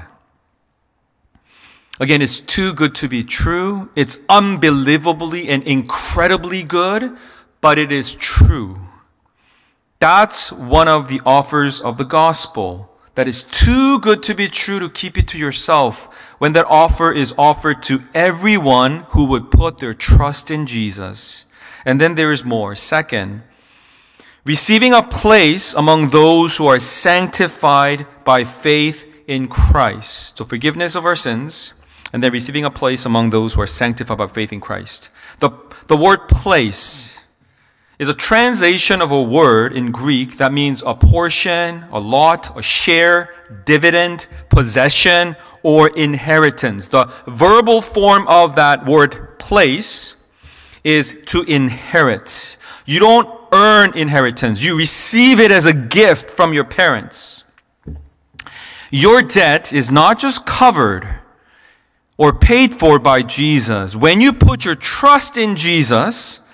Again, 2.01 2.23
it's 2.23 2.41
too 2.41 2.73
good 2.73 2.95
to 2.97 3.09
be 3.09 3.23
true. 3.23 3.89
It's 3.95 4.21
unbelievably 4.29 5.49
and 5.49 5.63
incredibly 5.63 6.63
good, 6.63 7.17
but 7.61 7.79
it 7.79 7.93
is 7.93 8.15
true. 8.15 8.81
That's 10.01 10.51
one 10.51 10.89
of 10.89 11.09
the 11.09 11.21
offers 11.25 11.81
of 11.81 11.97
the 11.97 12.05
gospel 12.05 12.91
that 13.15 13.29
is 13.29 13.45
too 13.45 14.01
good 14.01 14.23
to 14.25 14.35
be 14.35 14.49
true 14.49 14.81
to 14.81 14.89
keep 14.89 15.17
it 15.17 15.29
to 15.29 15.39
yourself 15.39 16.13
when 16.39 16.53
that 16.55 16.67
offer 16.67 17.13
is 17.13 17.35
offered 17.39 17.83
to 17.85 18.03
everyone 18.13 19.07
who 19.11 19.25
would 19.27 19.53
put 19.53 19.79
their 19.79 19.95
trust 19.95 20.51
in 20.51 20.67
Jesus. 20.67 21.47
And 21.85 22.01
then 22.01 22.17
there 22.17 22.33
is 22.33 22.45
more. 22.45 22.75
Second, 22.75 23.43
receiving 24.45 24.93
a 24.93 25.03
place 25.03 25.75
among 25.75 26.11
those 26.11 26.57
who 26.57 26.67
are 26.67 26.81
sanctified 26.81 28.07
by 28.25 28.43
faith 28.43 29.09
in 29.29 29.47
Christ. 29.47 30.39
So 30.39 30.45
forgiveness 30.45 30.97
of 30.97 31.05
our 31.05 31.17
sins, 31.17 31.84
and 32.15 32.23
then 32.23 32.31
receiving 32.31 32.65
a 32.65 32.71
place 32.71 33.05
among 33.05 33.31
those 33.31 33.55
who 33.55 33.61
are 33.61 33.67
sanctified 33.67 34.17
by 34.17 34.29
faith 34.29 34.53
in 34.53 34.61
Christ. 34.61 35.11
The, 35.41 35.51
the 35.89 35.97
word 35.97 36.29
place 36.29 37.21
is 37.99 38.09
a 38.09 38.15
translation 38.15 39.03
of 39.03 39.11
a 39.11 39.21
word 39.21 39.73
in 39.73 39.91
Greek 39.91 40.37
that 40.37 40.53
means 40.53 40.81
a 40.87 40.95
portion, 40.95 41.87
a 41.91 41.99
lot, 41.99 42.57
a 42.57 42.63
share, 42.63 43.35
dividend, 43.65 44.29
possession, 44.49 45.35
or 45.65 45.89
inheritance. 45.89 46.87
The 46.87 47.13
verbal 47.27 47.83
form 47.83 48.29
of 48.29 48.55
that 48.55 48.87
word 48.87 49.37
place 49.41 50.25
is 50.85 51.21
to 51.27 51.43
inherit. 51.43 52.59
You 52.87 53.01
don't 53.01 53.29
earn 53.51 53.99
inheritance. 53.99 54.63
You 54.63 54.79
receive 54.79 55.41
it 55.41 55.51
as 55.51 55.67
a 55.67 55.73
gift 55.73 56.31
from 56.31 56.53
your 56.53 56.65
parents. 56.65 57.51
Your 58.93 59.21
debt 59.21 59.73
is 59.73 59.91
not 59.91 60.21
just 60.21 60.47
covered 60.47 61.23
or 62.17 62.33
paid 62.33 62.75
for 62.75 62.99
by 62.99 63.23
Jesus. 63.23 63.97
When 63.97 64.21
you 64.21 64.33
put 64.33 64.65
your 64.65 64.77
trust 64.77 65.37
in 65.37 65.57
Jesus, 65.57 66.45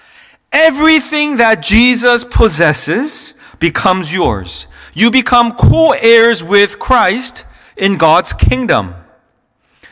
Everything 0.53 1.37
that 1.37 1.63
Jesus 1.63 2.25
possesses 2.25 3.39
becomes 3.59 4.13
yours. 4.13 4.67
You 4.95 5.11
become 5.11 5.53
co 5.53 5.93
heirs 5.93 6.43
with 6.43 6.79
Christ 6.79 7.47
in 7.77 7.97
God's 7.97 8.33
kingdom. 8.33 8.95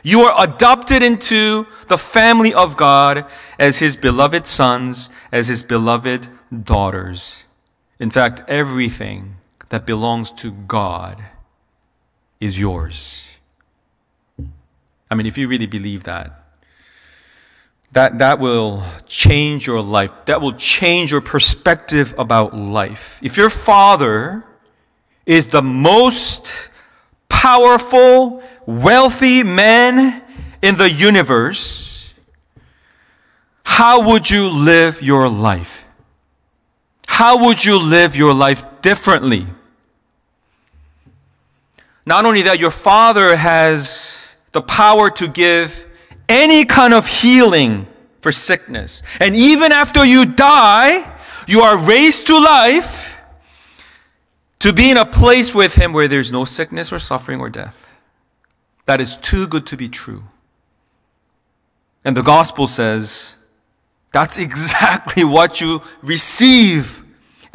You 0.02 0.22
are 0.22 0.44
adopted 0.44 1.02
into 1.02 1.66
the 1.86 1.98
family 1.98 2.52
of 2.52 2.76
God 2.76 3.26
as 3.58 3.78
his 3.78 3.96
beloved 3.96 4.46
sons, 4.46 5.12
as 5.30 5.48
his 5.48 5.62
beloved 5.62 6.28
daughters. 6.64 7.44
In 8.00 8.10
fact, 8.10 8.42
everything 8.48 9.36
that 9.68 9.86
belongs 9.86 10.32
to 10.32 10.50
God 10.50 11.22
is 12.40 12.58
yours. 12.58 13.27
I 15.10 15.14
mean, 15.14 15.26
if 15.26 15.38
you 15.38 15.48
really 15.48 15.66
believe 15.66 16.04
that, 16.04 16.44
that, 17.92 18.18
that 18.18 18.38
will 18.38 18.82
change 19.06 19.66
your 19.66 19.80
life. 19.80 20.10
That 20.26 20.40
will 20.40 20.52
change 20.52 21.10
your 21.10 21.22
perspective 21.22 22.14
about 22.18 22.54
life. 22.54 23.18
If 23.22 23.36
your 23.36 23.50
father 23.50 24.44
is 25.24 25.48
the 25.48 25.62
most 25.62 26.70
powerful, 27.28 28.42
wealthy 28.66 29.42
man 29.42 30.22
in 30.60 30.76
the 30.76 30.90
universe, 30.90 32.12
how 33.64 34.10
would 34.10 34.30
you 34.30 34.48
live 34.48 35.00
your 35.00 35.28
life? 35.28 35.84
How 37.06 37.46
would 37.46 37.64
you 37.64 37.78
live 37.78 38.16
your 38.16 38.34
life 38.34 38.64
differently? 38.82 39.46
Not 42.04 42.24
only 42.24 42.42
that, 42.42 42.58
your 42.58 42.70
father 42.70 43.36
has 43.36 44.17
the 44.52 44.62
power 44.62 45.10
to 45.10 45.28
give 45.28 45.86
any 46.28 46.64
kind 46.64 46.94
of 46.94 47.06
healing 47.06 47.86
for 48.20 48.32
sickness. 48.32 49.02
And 49.20 49.34
even 49.36 49.72
after 49.72 50.04
you 50.04 50.26
die, 50.26 51.14
you 51.46 51.62
are 51.62 51.78
raised 51.78 52.26
to 52.26 52.38
life 52.38 53.18
to 54.58 54.72
be 54.72 54.90
in 54.90 54.96
a 54.96 55.06
place 55.06 55.54
with 55.54 55.74
Him 55.74 55.92
where 55.92 56.08
there's 56.08 56.32
no 56.32 56.44
sickness 56.44 56.92
or 56.92 56.98
suffering 56.98 57.40
or 57.40 57.48
death. 57.48 57.92
That 58.86 59.00
is 59.00 59.16
too 59.16 59.46
good 59.46 59.66
to 59.68 59.76
be 59.76 59.88
true. 59.88 60.24
And 62.04 62.16
the 62.16 62.22
gospel 62.22 62.66
says 62.66 63.46
that's 64.12 64.38
exactly 64.48 65.24
what 65.24 65.60
you 65.60 65.82
receive 66.02 67.04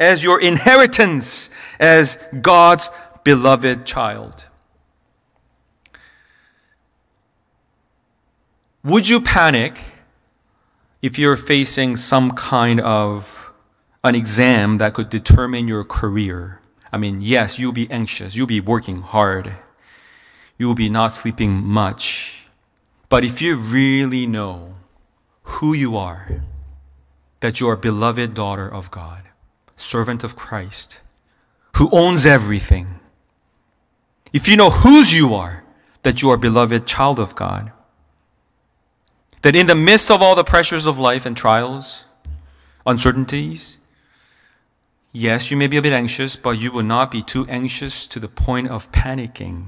as 0.00 0.24
your 0.24 0.40
inheritance 0.40 1.50
as 1.78 2.22
God's 2.40 2.90
beloved 3.22 3.86
child. 3.86 4.48
Would 8.84 9.08
you 9.08 9.18
panic 9.22 9.80
if 11.00 11.18
you're 11.18 11.38
facing 11.38 11.96
some 11.96 12.32
kind 12.32 12.80
of 12.82 13.50
an 14.02 14.14
exam 14.14 14.76
that 14.76 14.92
could 14.92 15.08
determine 15.08 15.66
your 15.66 15.84
career? 15.84 16.60
I 16.92 16.98
mean, 16.98 17.22
yes, 17.22 17.58
you'll 17.58 17.72
be 17.72 17.90
anxious, 17.90 18.36
you'll 18.36 18.46
be 18.46 18.60
working 18.60 19.00
hard, 19.00 19.52
you'll 20.58 20.74
be 20.74 20.90
not 20.90 21.14
sleeping 21.14 21.64
much. 21.64 22.46
But 23.08 23.24
if 23.24 23.40
you 23.40 23.56
really 23.56 24.26
know 24.26 24.74
who 25.44 25.72
you 25.72 25.96
are, 25.96 26.42
that 27.40 27.60
you 27.60 27.68
are 27.70 27.76
beloved 27.76 28.34
daughter 28.34 28.68
of 28.68 28.90
God, 28.90 29.22
servant 29.76 30.22
of 30.22 30.36
Christ, 30.36 31.00
who 31.78 31.88
owns 31.90 32.26
everything, 32.26 33.00
if 34.34 34.46
you 34.46 34.58
know 34.58 34.68
whose 34.68 35.16
you 35.16 35.34
are, 35.34 35.64
that 36.02 36.20
you 36.20 36.28
are 36.28 36.36
beloved 36.36 36.86
child 36.86 37.18
of 37.18 37.34
God, 37.34 37.72
that 39.44 39.54
in 39.54 39.66
the 39.66 39.74
midst 39.74 40.10
of 40.10 40.22
all 40.22 40.34
the 40.34 40.42
pressures 40.42 40.86
of 40.86 40.98
life 40.98 41.26
and 41.26 41.36
trials, 41.36 42.06
uncertainties, 42.86 43.76
yes, 45.12 45.50
you 45.50 45.56
may 45.58 45.66
be 45.66 45.76
a 45.76 45.82
bit 45.82 45.92
anxious, 45.92 46.34
but 46.34 46.52
you 46.52 46.72
will 46.72 46.82
not 46.82 47.10
be 47.10 47.20
too 47.20 47.46
anxious 47.46 48.06
to 48.06 48.18
the 48.18 48.26
point 48.26 48.68
of 48.68 48.90
panicking. 48.90 49.66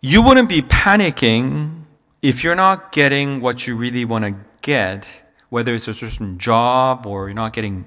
You 0.00 0.22
wouldn't 0.22 0.48
be 0.48 0.62
panicking 0.62 1.82
if 2.22 2.42
you're 2.42 2.54
not 2.54 2.90
getting 2.92 3.42
what 3.42 3.66
you 3.66 3.76
really 3.76 4.06
want 4.06 4.24
to 4.24 4.34
get, 4.62 5.06
whether 5.50 5.74
it's 5.74 5.88
a 5.88 5.92
certain 5.92 6.38
job 6.38 7.06
or 7.06 7.28
you're 7.28 7.34
not 7.34 7.52
getting 7.52 7.84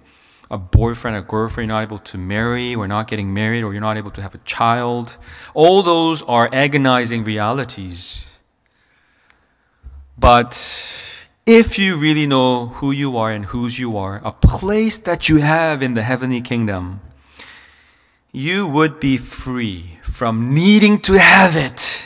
a 0.50 0.58
boyfriend, 0.58 1.18
a 1.18 1.22
girlfriend, 1.22 1.70
you're 1.70 1.76
not 1.76 1.84
able 1.84 2.00
to 2.00 2.18
marry, 2.18 2.76
or 2.76 2.88
not 2.88 3.08
getting 3.08 3.34
married, 3.34 3.64
or 3.64 3.74
you're 3.74 3.82
not 3.82 3.98
able 3.98 4.12
to 4.12 4.22
have 4.22 4.36
a 4.36 4.40
child. 4.40 5.18
All 5.54 5.82
those 5.82 6.22
are 6.24 6.50
agonizing 6.54 7.24
realities. 7.24 8.28
But 10.18 10.56
if 11.46 11.78
you 11.78 11.96
really 11.96 12.26
know 12.26 12.68
who 12.68 12.92
you 12.92 13.18
are 13.18 13.32
and 13.32 13.46
whose 13.46 13.80
you 13.80 13.98
are, 13.98 14.22
a 14.24 14.32
place 14.32 14.98
that 15.00 15.30
you 15.30 15.38
have 15.38 15.84
in 15.84 15.94
the 15.94 16.04
heavenly 16.04 16.42
kingdom, 16.42 17.02
you 18.32 18.68
would 18.68 19.00
be 19.00 19.18
free 19.18 20.00
from 20.04 20.54
needing 20.54 21.00
to 21.00 21.20
have 21.20 21.56
it. 21.56 22.06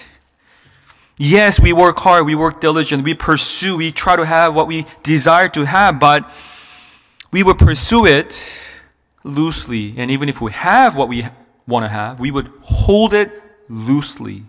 Yes, 1.18 1.60
we 1.60 1.74
work 1.74 2.00
hard, 2.00 2.26
we 2.26 2.36
work 2.36 2.62
diligent, 2.62 3.04
we 3.04 3.14
pursue, 3.14 3.76
we 3.78 3.92
try 3.92 4.16
to 4.16 4.26
have 4.26 4.56
what 4.56 4.68
we 4.68 4.86
desire 5.04 5.50
to 5.50 5.66
have, 5.66 6.00
but 6.00 6.30
we 7.32 7.44
would 7.44 7.58
pursue 7.58 8.06
it 8.06 8.64
loosely. 9.24 9.96
And 9.98 10.10
even 10.12 10.30
if 10.30 10.42
we 10.42 10.52
have 10.52 10.96
what 10.96 11.08
we 11.08 11.26
want 11.68 11.86
to 11.86 11.90
have, 11.90 12.20
we 12.20 12.32
would 12.32 12.52
hold 12.62 13.14
it 13.14 13.32
loosely. 13.68 14.44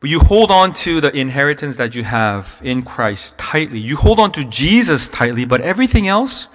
But 0.00 0.08
you 0.08 0.20
hold 0.20 0.50
on 0.50 0.72
to 0.74 1.00
the 1.00 1.14
inheritance 1.14 1.76
that 1.76 1.94
you 1.94 2.04
have 2.04 2.60
in 2.64 2.82
Christ 2.82 3.38
tightly. 3.38 3.78
You 3.78 3.96
hold 3.96 4.18
on 4.18 4.32
to 4.32 4.44
Jesus 4.44 5.08
tightly, 5.10 5.44
but 5.44 5.60
everything 5.60 6.08
else, 6.08 6.48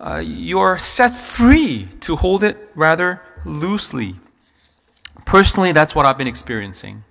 uh, 0.00 0.22
you're 0.24 0.78
set 0.78 1.14
free 1.14 1.88
to 2.00 2.16
hold 2.16 2.42
it 2.42 2.56
rather 2.74 3.20
loosely. 3.44 4.14
Personally, 5.26 5.72
that's 5.72 5.94
what 5.94 6.06
I've 6.06 6.16
been 6.16 6.26
experiencing. 6.26 7.04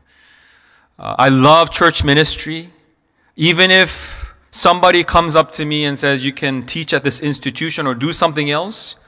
Uh, 0.97 1.15
I 1.19 1.29
love 1.29 1.69
church 1.71 2.03
ministry, 2.03 2.69
even 3.35 3.69
if 3.69 4.22
somebody 4.53 5.03
comes 5.03 5.35
up 5.35 5.51
to 5.53 5.65
me 5.65 5.83
and 5.83 5.97
says, 5.97 6.25
You 6.25 6.31
can 6.31 6.63
teach 6.63 6.93
at 6.93 7.03
this 7.03 7.21
institution 7.21 7.87
or 7.87 7.95
do 7.95 8.13
something 8.13 8.49
else, 8.49 9.05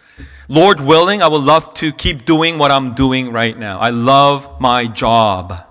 Lord 0.48 0.80
willing, 0.80 1.22
I 1.22 1.28
would 1.28 1.42
love 1.42 1.74
to 1.76 1.92
keep 1.92 2.26
doing 2.26 2.58
what 2.58 2.72
I'm 2.72 2.94
doing 2.94 3.32
right 3.32 3.58
now. 3.58 3.80
I 3.80 3.90
love 3.90 4.60
my 4.60 4.86
job, 4.86 5.66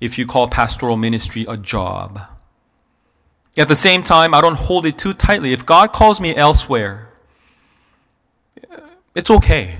if 0.00 0.18
you 0.18 0.26
call 0.26 0.48
pastoral 0.48 0.96
ministry 0.96 1.46
a 1.48 1.56
job. 1.56 2.20
At 3.56 3.68
the 3.68 3.76
same 3.76 4.02
time, 4.02 4.34
I 4.34 4.40
don't 4.40 4.56
hold 4.56 4.84
it 4.84 4.98
too 4.98 5.14
tightly. 5.14 5.52
If 5.52 5.64
God 5.64 5.92
calls 5.92 6.20
me 6.20 6.34
elsewhere, 6.34 7.08
it's 9.14 9.30
okay, 9.30 9.74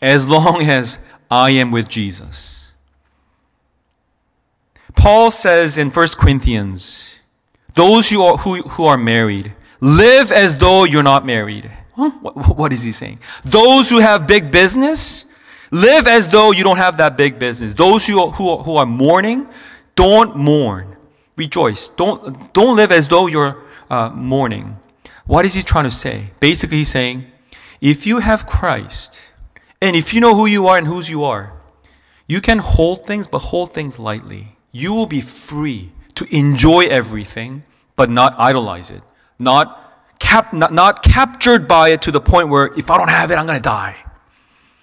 as 0.00 0.28
long 0.28 0.62
as 0.68 1.04
I 1.30 1.50
am 1.50 1.70
with 1.70 1.88
Jesus. 1.88 2.70
Paul 4.94 5.30
says 5.30 5.78
in 5.78 5.90
1 5.90 6.08
Corinthians, 6.18 7.17
those 7.78 8.10
who 8.10 8.22
are, 8.22 8.36
who, 8.38 8.60
who 8.62 8.86
are 8.86 8.98
married, 8.98 9.52
live 9.80 10.32
as 10.32 10.58
though 10.58 10.82
you're 10.82 11.04
not 11.04 11.24
married. 11.24 11.70
Huh? 11.94 12.10
What, 12.20 12.56
what 12.56 12.72
is 12.72 12.82
he 12.82 12.90
saying? 12.90 13.20
Those 13.44 13.88
who 13.88 13.98
have 14.00 14.26
big 14.26 14.50
business, 14.50 15.32
live 15.70 16.08
as 16.08 16.28
though 16.28 16.50
you 16.50 16.64
don't 16.64 16.78
have 16.78 16.96
that 16.96 17.16
big 17.16 17.38
business. 17.38 17.74
Those 17.74 18.04
who, 18.08 18.30
who, 18.30 18.56
who 18.58 18.76
are 18.76 18.84
mourning, 18.84 19.46
don't 19.94 20.34
mourn. 20.36 20.96
Rejoice. 21.36 21.88
Don't, 21.88 22.52
don't 22.52 22.74
live 22.74 22.90
as 22.90 23.06
though 23.06 23.28
you're 23.28 23.62
uh, 23.88 24.10
mourning. 24.10 24.76
What 25.26 25.44
is 25.44 25.54
he 25.54 25.62
trying 25.62 25.84
to 25.84 25.90
say? 25.90 26.30
Basically, 26.40 26.78
he's 26.78 26.88
saying, 26.88 27.30
if 27.80 28.06
you 28.08 28.18
have 28.18 28.44
Christ, 28.44 29.32
and 29.80 29.94
if 29.94 30.12
you 30.12 30.20
know 30.20 30.34
who 30.34 30.46
you 30.46 30.66
are 30.66 30.78
and 30.78 30.88
whose 30.88 31.08
you 31.08 31.22
are, 31.22 31.52
you 32.26 32.40
can 32.40 32.58
hold 32.58 33.06
things, 33.06 33.28
but 33.28 33.38
hold 33.38 33.70
things 33.70 34.00
lightly. 34.00 34.56
You 34.72 34.92
will 34.92 35.06
be 35.06 35.20
free 35.20 35.92
to 36.16 36.26
enjoy 36.34 36.86
everything 36.86 37.62
but 37.98 38.08
not 38.08 38.34
idolize 38.38 38.90
it, 38.90 39.02
not, 39.38 40.18
cap, 40.18 40.54
not, 40.54 40.72
not 40.72 41.02
captured 41.02 41.68
by 41.68 41.90
it 41.90 42.00
to 42.02 42.10
the 42.10 42.20
point 42.20 42.48
where 42.48 42.66
if 42.78 42.90
I 42.90 42.96
don't 42.96 43.10
have 43.10 43.30
it, 43.30 43.34
I'm 43.34 43.44
going 43.44 43.58
to 43.58 43.62
die. 43.62 43.96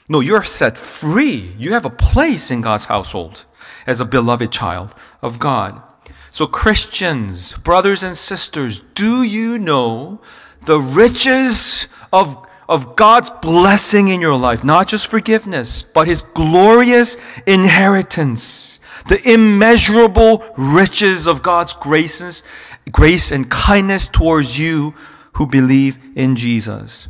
No, 0.08 0.20
you're 0.20 0.44
set 0.44 0.78
free. 0.78 1.52
You 1.58 1.74
have 1.74 1.86
a 1.86 1.90
place 1.90 2.52
in 2.52 2.62
God's 2.62 2.86
household 2.86 3.46
as 3.88 4.00
a 4.00 4.06
beloved 4.06 4.52
child 4.52 4.94
of 5.22 5.40
God. 5.40 5.82
So, 6.30 6.46
Christians, 6.46 7.54
brothers 7.58 8.04
and 8.04 8.18
sisters, 8.18 8.82
do 8.82 9.24
you 9.24 9.58
know 9.58 10.20
the 10.64 10.80
riches 10.80 11.88
of, 12.12 12.46
of 12.68 12.98
God's 12.98 13.30
blessing 13.30 14.10
in 14.10 14.20
your 14.20 14.36
life? 14.36 14.64
Not 14.64 14.90
just 14.90 15.08
forgiveness, 15.08 15.82
but 15.82 16.08
His 16.08 16.22
glorious 16.22 17.18
inheritance, 17.48 18.80
the 19.08 19.22
immeasurable 19.28 20.44
riches 20.58 21.26
of 21.26 21.42
God's 21.42 21.74
graces 21.74 22.46
grace 22.92 23.32
and 23.32 23.50
kindness 23.50 24.08
towards 24.08 24.60
you 24.60 24.94
who 25.34 25.48
believe 25.48 25.98
in 26.16 26.36
Jesus. 26.36 27.08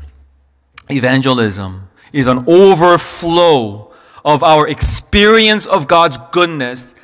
Evangelism 0.89 1.89
is 2.13 2.27
an 2.27 2.45
overflow 2.47 3.91
of 4.23 4.43
our 4.43 4.67
experience 4.67 5.65
of 5.65 5.87
God's 5.87 6.17
goodness. 6.31 6.95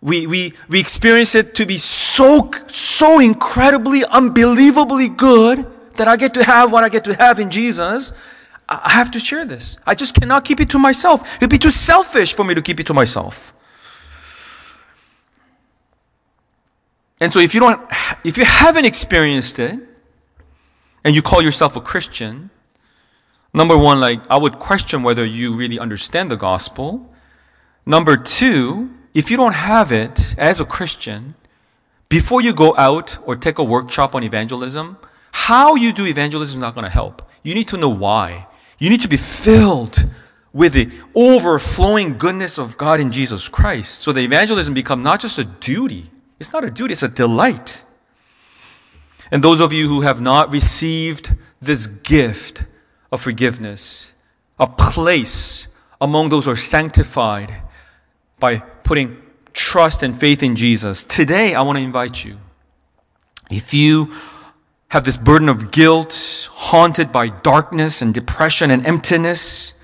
We, 0.00 0.26
we, 0.26 0.54
we 0.68 0.80
experience 0.80 1.34
it 1.34 1.54
to 1.56 1.66
be 1.66 1.78
so, 1.78 2.50
so 2.68 3.20
incredibly, 3.20 4.04
unbelievably 4.04 5.10
good 5.10 5.66
that 5.94 6.08
I 6.08 6.16
get 6.16 6.34
to 6.34 6.44
have 6.44 6.72
what 6.72 6.82
I 6.82 6.88
get 6.88 7.04
to 7.04 7.14
have 7.14 7.38
in 7.38 7.50
Jesus. 7.50 8.12
I 8.68 8.90
have 8.90 9.10
to 9.12 9.20
share 9.20 9.44
this. 9.44 9.78
I 9.86 9.94
just 9.94 10.18
cannot 10.18 10.44
keep 10.44 10.60
it 10.60 10.70
to 10.70 10.78
myself. 10.78 11.36
It'd 11.36 11.50
be 11.50 11.58
too 11.58 11.70
selfish 11.70 12.34
for 12.34 12.44
me 12.44 12.54
to 12.54 12.62
keep 12.62 12.80
it 12.80 12.86
to 12.86 12.94
myself. 12.94 13.52
And 17.22 17.32
so 17.32 17.38
if 17.38 17.54
you 17.54 17.60
don't, 17.60 17.80
if 18.24 18.36
you 18.36 18.44
haven't 18.44 18.84
experienced 18.84 19.60
it, 19.60 19.78
and 21.04 21.14
you 21.14 21.22
call 21.22 21.40
yourself 21.40 21.76
a 21.76 21.80
Christian, 21.80 22.50
number 23.54 23.78
one, 23.78 24.00
like, 24.00 24.20
I 24.28 24.38
would 24.38 24.58
question 24.58 25.04
whether 25.04 25.24
you 25.24 25.54
really 25.54 25.78
understand 25.78 26.32
the 26.32 26.36
gospel. 26.36 27.14
Number 27.86 28.16
two, 28.16 28.90
if 29.14 29.30
you 29.30 29.36
don't 29.36 29.54
have 29.54 29.92
it 29.92 30.34
as 30.36 30.60
a 30.60 30.64
Christian, 30.64 31.34
before 32.08 32.40
you 32.40 32.52
go 32.52 32.74
out 32.76 33.18
or 33.24 33.36
take 33.36 33.58
a 33.58 33.64
workshop 33.64 34.16
on 34.16 34.24
evangelism, 34.24 34.96
how 35.30 35.76
you 35.76 35.92
do 35.92 36.04
evangelism 36.04 36.58
is 36.58 36.60
not 36.60 36.74
going 36.74 36.84
to 36.84 36.90
help. 36.90 37.22
You 37.44 37.54
need 37.54 37.68
to 37.68 37.76
know 37.76 37.88
why. 37.88 38.48
You 38.80 38.90
need 38.90 39.00
to 39.02 39.08
be 39.08 39.16
filled 39.16 40.06
with 40.52 40.72
the 40.72 40.90
overflowing 41.14 42.18
goodness 42.18 42.58
of 42.58 42.76
God 42.76 42.98
in 42.98 43.12
Jesus 43.12 43.48
Christ. 43.48 44.00
So 44.00 44.12
the 44.12 44.22
evangelism 44.22 44.74
become 44.74 45.04
not 45.04 45.20
just 45.20 45.38
a 45.38 45.44
duty, 45.44 46.06
it's 46.42 46.52
not 46.52 46.64
a 46.64 46.70
duty, 46.70 46.92
it's 46.92 47.04
a 47.04 47.08
delight. 47.08 47.84
And 49.30 49.44
those 49.44 49.60
of 49.60 49.72
you 49.72 49.86
who 49.86 50.00
have 50.00 50.20
not 50.20 50.52
received 50.52 51.34
this 51.60 51.86
gift 51.86 52.64
of 53.12 53.22
forgiveness, 53.22 54.14
a 54.58 54.66
place 54.66 55.74
among 56.00 56.30
those 56.30 56.46
who 56.46 56.50
are 56.50 56.56
sanctified 56.56 57.54
by 58.40 58.58
putting 58.58 59.22
trust 59.52 60.02
and 60.02 60.18
faith 60.18 60.42
in 60.42 60.56
Jesus. 60.56 61.04
Today, 61.04 61.54
I 61.54 61.62
want 61.62 61.78
to 61.78 61.84
invite 61.84 62.24
you. 62.24 62.38
If 63.48 63.72
you 63.72 64.12
have 64.88 65.04
this 65.04 65.16
burden 65.16 65.48
of 65.48 65.70
guilt, 65.70 66.50
haunted 66.52 67.12
by 67.12 67.28
darkness 67.28 68.02
and 68.02 68.12
depression 68.12 68.72
and 68.72 68.84
emptiness, 68.84 69.80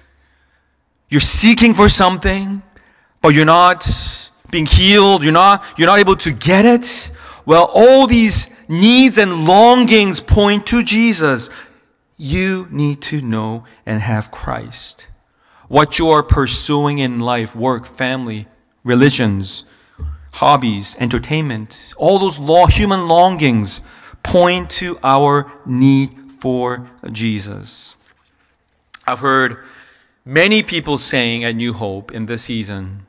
you're 1.09 1.21
seeking 1.21 1.73
for 1.73 1.89
something, 1.89 2.63
but 3.23 3.29
you're 3.29 3.45
not 3.45 3.85
being 4.51 4.67
healed, 4.67 5.23
you're 5.23 5.33
not, 5.33 5.65
you're 5.77 5.87
not 5.87 5.99
able 5.99 6.17
to 6.17 6.33
get 6.33 6.65
it. 6.65 7.11
Well, 7.45 7.71
all 7.73 8.07
these 8.07 8.55
needs 8.69 9.19
and 9.19 9.47
longings 9.47 10.21
point 10.21 10.67
to 10.69 10.83
Jesus. 10.83 11.51
You 12.17 12.67
need 12.71 13.01
to 13.03 13.21
know 13.21 13.65
and 13.87 14.03
have 14.03 14.31
Christ. 14.31 15.11
What 15.69 15.99
you 15.99 16.09
are 16.09 16.23
pursuing 16.23 16.99
in 16.99 17.21
life, 17.21 17.55
work, 17.55 17.87
family, 17.87 18.49
religions, 18.85 19.71
hobbies, 20.33 20.97
entertainment, 20.99 21.93
all 21.97 22.19
those 22.19 22.39
law, 22.39 22.67
human 22.67 23.09
longings 23.09 23.87
point 24.23 24.71
to 24.71 24.99
our 25.03 25.51
need 25.67 26.11
for 26.39 26.91
Jesus. 27.11 27.97
I've 29.07 29.21
heard 29.21 29.65
many 30.25 30.63
people 30.63 30.99
saying 30.99 31.45
at 31.45 31.57
New 31.57 31.73
Hope 31.73 32.13
in 32.13 32.27
this 32.27 32.43
season, 32.43 33.07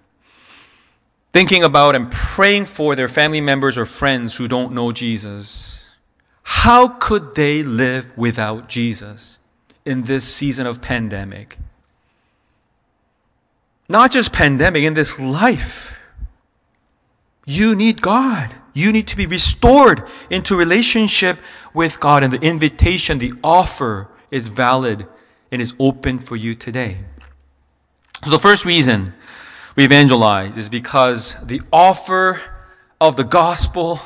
thinking 1.32 1.63
about 1.63 1.96
and 1.96 2.12
praying 2.12 2.65
for 2.65 2.96
their 2.96 3.08
family 3.08 3.42
members 3.42 3.78
or 3.78 3.86
friends 3.86 4.38
who 4.38 4.48
don't 4.48 4.74
know 4.74 4.92
Jesus. 4.92 5.89
How 6.44 6.88
could 6.88 7.36
they 7.36 7.62
live 7.63 8.18
without 8.18 8.68
Jesus 8.68 9.39
in 9.86 10.04
this 10.04 10.24
season 10.24 10.65
of 10.65 10.82
pandemic? 10.82 11.58
Not 13.88 14.12
just 14.12 14.34
pandemic, 14.34 14.84
in 14.84 14.94
this 14.94 15.20
life. 15.20 16.00
You 17.46 17.76
need 17.76 18.02
God. 18.02 18.56
You 18.74 18.92
need 18.92 19.08
to 19.08 19.18
be 19.18 19.26
restored 19.26 20.04
into 20.30 20.56
relationship 20.56 21.38
with 21.74 22.00
God, 22.00 22.24
and 22.24 22.32
the 22.32 22.42
invitation, 22.42 23.18
the 23.18 23.34
offer 23.44 24.10
is 24.30 24.48
valid 24.50 25.08
and 25.52 25.62
is 25.62 25.76
open 25.80 26.20
for 26.20 26.36
you 26.36 26.54
today. 26.54 27.00
So, 28.24 28.30
the 28.30 28.39
first 28.39 28.65
reason 28.65 29.13
we 29.80 29.86
evangelize 29.86 30.58
is 30.58 30.68
because 30.68 31.36
the 31.48 31.62
offer 31.72 32.42
of 33.00 33.15
the 33.15 33.24
gospel 33.24 34.02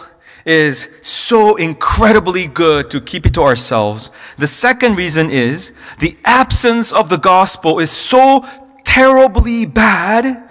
is 0.46 0.88
so 1.02 1.56
incredibly 1.56 2.46
good 2.46 2.92
to 2.92 3.02
keep 3.02 3.26
it 3.26 3.34
to 3.34 3.42
ourselves. 3.42 4.12
The 4.38 4.46
second 4.46 4.98
reason 4.98 5.32
is 5.32 5.76
the 5.98 6.16
absence 6.26 6.94
of 6.94 7.10
the 7.10 7.18
gospel 7.18 7.80
is 7.80 7.90
so 7.90 8.46
terribly 8.84 9.66
bad 9.66 10.48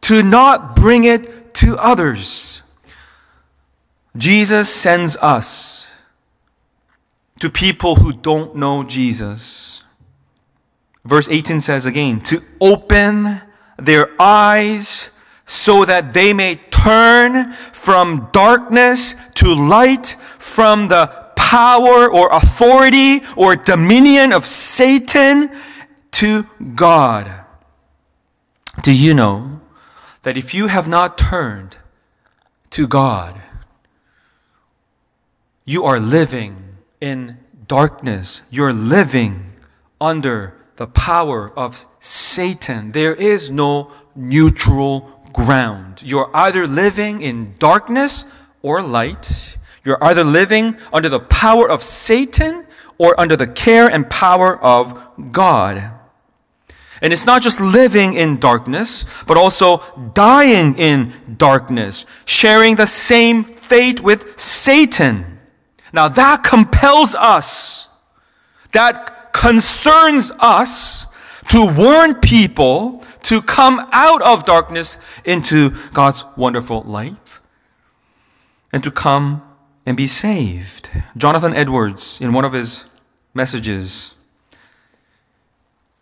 to 0.00 0.24
not 0.24 0.74
bring 0.74 1.04
it 1.04 1.54
to 1.54 1.78
others. 1.78 2.62
Jesus 4.16 4.68
sends 4.68 5.16
us 5.18 5.88
to 7.38 7.48
people 7.48 7.94
who 7.94 8.12
don't 8.12 8.56
know 8.56 8.82
Jesus. 8.82 9.84
Verse 11.04 11.28
18 11.28 11.60
says 11.60 11.86
again, 11.86 12.18
to 12.22 12.40
open 12.60 13.42
their 13.76 14.10
eyes 14.20 15.18
so 15.46 15.84
that 15.84 16.12
they 16.12 16.32
may 16.32 16.56
turn 16.56 17.52
from 17.72 18.28
darkness 18.32 19.14
to 19.34 19.54
light, 19.54 20.16
from 20.38 20.88
the 20.88 21.06
power 21.36 22.10
or 22.10 22.28
authority 22.32 23.22
or 23.36 23.54
dominion 23.54 24.32
of 24.32 24.44
Satan 24.44 25.50
to 26.10 26.46
God. 26.74 27.30
Do 28.82 28.92
you 28.92 29.14
know 29.14 29.60
that 30.22 30.36
if 30.36 30.54
you 30.54 30.66
have 30.66 30.88
not 30.88 31.16
turned 31.18 31.76
to 32.70 32.86
God, 32.86 33.40
you 35.64 35.84
are 35.84 36.00
living 36.00 36.76
in 37.00 37.38
darkness. 37.66 38.46
You're 38.50 38.72
living 38.72 39.52
under 40.00 40.54
the 40.76 40.86
power 40.86 41.52
of 41.56 41.84
Satan. 42.06 42.92
There 42.92 43.14
is 43.14 43.50
no 43.50 43.90
neutral 44.14 45.20
ground. 45.32 46.02
You're 46.04 46.30
either 46.32 46.66
living 46.66 47.20
in 47.20 47.54
darkness 47.58 48.32
or 48.62 48.80
light. 48.80 49.58
You're 49.84 50.02
either 50.02 50.22
living 50.22 50.76
under 50.92 51.08
the 51.08 51.20
power 51.20 51.68
of 51.68 51.82
Satan 51.82 52.64
or 52.98 53.18
under 53.18 53.36
the 53.36 53.46
care 53.46 53.88
and 53.88 54.08
power 54.08 54.56
of 54.56 55.32
God. 55.32 55.90
And 57.02 57.12
it's 57.12 57.26
not 57.26 57.42
just 57.42 57.60
living 57.60 58.14
in 58.14 58.38
darkness, 58.38 59.04
but 59.26 59.36
also 59.36 59.82
dying 60.14 60.78
in 60.78 61.12
darkness, 61.36 62.06
sharing 62.24 62.76
the 62.76 62.86
same 62.86 63.44
fate 63.44 64.00
with 64.00 64.38
Satan. 64.38 65.38
Now 65.92 66.08
that 66.08 66.44
compels 66.44 67.14
us, 67.16 67.88
that 68.72 69.32
concerns 69.32 70.32
us 70.38 71.08
to 71.50 71.66
warn 71.66 72.14
people 72.14 73.04
to 73.22 73.42
come 73.42 73.88
out 73.92 74.22
of 74.22 74.44
darkness 74.44 74.98
into 75.24 75.70
God's 75.92 76.24
wonderful 76.36 76.82
light 76.82 77.16
and 78.72 78.82
to 78.84 78.90
come 78.90 79.42
and 79.84 79.96
be 79.96 80.06
saved. 80.06 80.90
Jonathan 81.16 81.54
Edwards, 81.54 82.20
in 82.20 82.32
one 82.32 82.44
of 82.44 82.52
his 82.52 82.84
messages, 83.34 84.16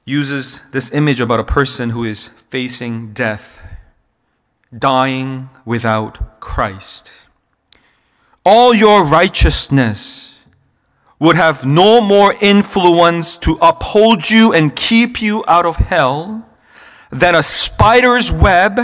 uses 0.04 0.68
this 0.70 0.92
image 0.92 1.20
about 1.20 1.40
a 1.40 1.44
person 1.44 1.90
who 1.90 2.04
is 2.04 2.28
facing 2.28 3.12
death, 3.12 3.66
dying 4.76 5.48
without 5.64 6.40
Christ. 6.40 7.26
All 8.44 8.74
your 8.74 9.04
righteousness 9.04 10.33
would 11.18 11.36
have 11.36 11.64
no 11.64 12.00
more 12.00 12.34
influence 12.40 13.38
to 13.38 13.58
uphold 13.62 14.28
you 14.30 14.52
and 14.52 14.74
keep 14.74 15.22
you 15.22 15.44
out 15.46 15.64
of 15.64 15.76
hell 15.76 16.46
than 17.10 17.34
a 17.34 17.42
spider's 17.42 18.32
web 18.32 18.80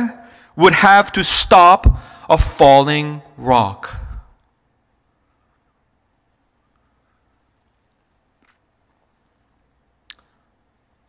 would 0.56 0.74
have 0.74 1.10
to 1.12 1.24
stop 1.24 1.98
a 2.28 2.38
falling 2.38 3.22
rock. 3.36 4.00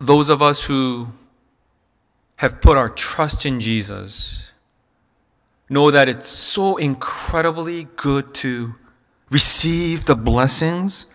those 0.01 0.31
of 0.31 0.41
us 0.41 0.65
who 0.65 1.07
have 2.37 2.59
put 2.59 2.75
our 2.75 2.89
trust 2.89 3.45
in 3.45 3.59
Jesus 3.59 4.51
know 5.69 5.91
that 5.91 6.09
it's 6.09 6.27
so 6.27 6.77
incredibly 6.77 7.87
good 7.95 8.33
to 8.33 8.75
receive 9.31 10.05
the 10.05 10.15
blessings. 10.15 11.11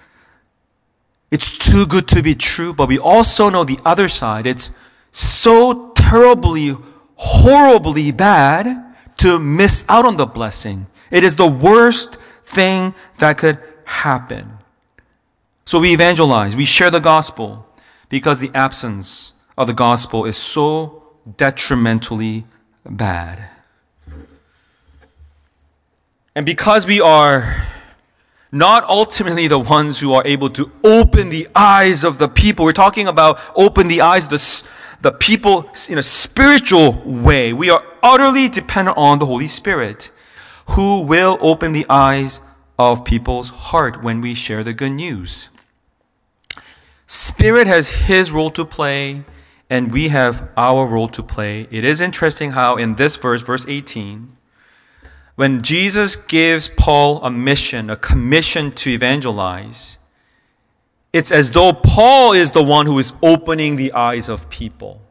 It's 1.31 1.57
too 1.57 1.87
good 1.87 2.09
to 2.09 2.23
be 2.23 2.35
true, 2.35 2.73
but 2.73 2.89
we 2.89 2.99
also 2.99 3.51
know 3.51 3.63
the 3.63 3.79
other 3.85 4.09
side. 4.09 4.47
It's 4.47 4.79
so 5.13 5.93
terribly, 5.93 6.75
horribly 7.17 8.11
bad 8.11 8.95
to 9.19 9.39
miss 9.39 9.85
out 9.89 10.05
on 10.05 10.17
the 10.17 10.27
blessing. 10.27 10.87
It 11.11 11.25
is 11.25 11.37
the 11.37 11.47
worst 11.47 12.17
thing 12.45 12.95
that 13.19 13.39
could 13.39 13.59
happen. 13.85 14.59
So 15.65 15.81
we 15.81 15.93
evangelize, 15.93 16.57
we 16.57 16.65
share 16.65 16.91
the 16.91 17.01
gospel 17.01 17.67
because 18.09 18.41
the 18.41 18.51
absence 18.55 19.33
of 19.59 19.67
the 19.67 19.75
gospel 19.75 20.25
is 20.25 20.37
so 20.37 21.03
detrimentally 21.37 22.47
bad. 22.89 23.49
And 26.35 26.47
because 26.47 26.87
we 26.87 27.01
are 27.01 27.67
not 28.53 28.85
ultimately 28.85 29.49
the 29.49 29.59
ones 29.59 30.01
who 30.01 30.13
are 30.13 30.23
able 30.25 30.51
to 30.51 30.71
open 30.85 31.29
the 31.29 31.49
eyes 31.55 32.05
of 32.05 32.19
the 32.19 32.29
people, 32.29 32.65
we're 32.65 32.73
talking 32.73 33.07
about 33.07 33.41
open 33.55 33.89
the 33.89 34.01
eyes 34.01 34.25
of 34.25 34.31
the, 34.31 34.69
the 35.03 35.13
people 35.13 35.71
in 35.89 35.99
a 35.99 36.03
spiritual 36.03 37.03
way. 37.05 37.53
We 37.53 37.71
are 37.71 37.85
utterly 38.03 38.49
dependent 38.49 38.97
on 38.97 39.19
the 39.19 39.27
Holy 39.27 39.49
Spirit 39.49 40.13
who 40.71 41.03
will 41.03 41.39
open 41.41 41.73
the 41.73 41.87
eyes 41.89 42.43
of 42.79 43.05
people's 43.05 43.51
heart 43.51 44.03
when 44.03 44.21
we 44.21 44.35
share 44.35 44.63
the 44.65 44.73
good 44.73 44.93
news. 44.93 45.49
Spirit 47.07 47.67
has 47.67 48.07
his 48.07 48.33
role 48.33 48.51
to 48.51 48.65
play, 48.65 49.23
and 49.71 49.93
we 49.93 50.09
have 50.09 50.49
our 50.57 50.87
role 50.87 51.09
to 51.09 51.23
play. 51.23 51.69
It 51.71 51.85
is 51.85 52.01
interesting 52.01 52.53
how 52.53 52.77
in 52.77 52.97
this 52.97 53.17
verse, 53.17 53.43
verse 53.43 53.67
18, 53.69 54.36
when 55.37 55.63
Jesus 55.63 56.17
gives 56.17 56.69
Paul 56.69 57.23
a 57.23 57.31
mission, 57.31 57.91
a 57.91 57.97
commission 57.97 58.73
to 58.73 58.91
evangelize, 58.91 59.99
it's 61.13 61.31
as 61.31 61.53
though 61.53 61.73
Paul 61.73 62.33
is 62.33 62.53
the 62.53 62.63
one 62.63 62.87
who 62.87 62.99
is 62.99 63.17
opening 63.23 63.77
the 63.77 63.93
eyes 63.93 64.29
of 64.29 64.51
people. 64.51 65.03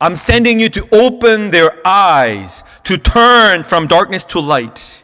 I'm 0.00 0.16
sending 0.16 0.60
you 0.60 0.68
to 0.70 0.88
open 0.92 1.50
their 1.50 1.76
eyes, 1.86 2.64
to 2.84 2.96
turn 2.96 3.64
from 3.64 3.86
darkness 3.86 4.24
to 4.26 4.40
light. 4.40 5.02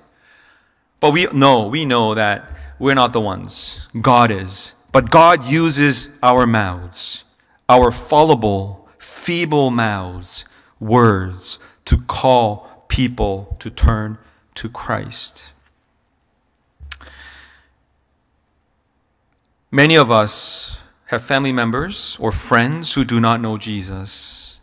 But 1.01 1.13
we 1.13 1.27
know, 1.27 1.69
we 1.69 1.85
know 1.85 2.15
that 2.15 2.45
we're 2.79 2.95
not 2.95 3.13
the 3.13 3.21
ones. 3.21 3.89
God 4.01 4.31
is. 4.31 4.75
But 4.93 5.11
God 5.11 5.47
uses 5.47 6.19
our 6.23 6.47
mouths, 6.47 7.25
our 7.69 7.91
fallible, 7.91 8.89
feeble 8.99 9.71
mouths 9.71 10.47
words 10.81 11.59
to 11.87 11.99
call 11.99 12.85
people 12.89 13.57
to 13.61 13.71
turn 13.71 14.19
to 14.57 14.69
Christ. 14.69 15.53
Many 19.71 19.97
of 19.97 20.11
us 20.11 20.83
have 21.07 21.23
family 21.23 21.53
members 21.53 22.17
or 22.21 22.33
friends 22.33 22.95
who 22.95 23.05
do 23.05 23.21
not 23.21 23.41
know 23.41 23.57
Jesus. 23.57 24.59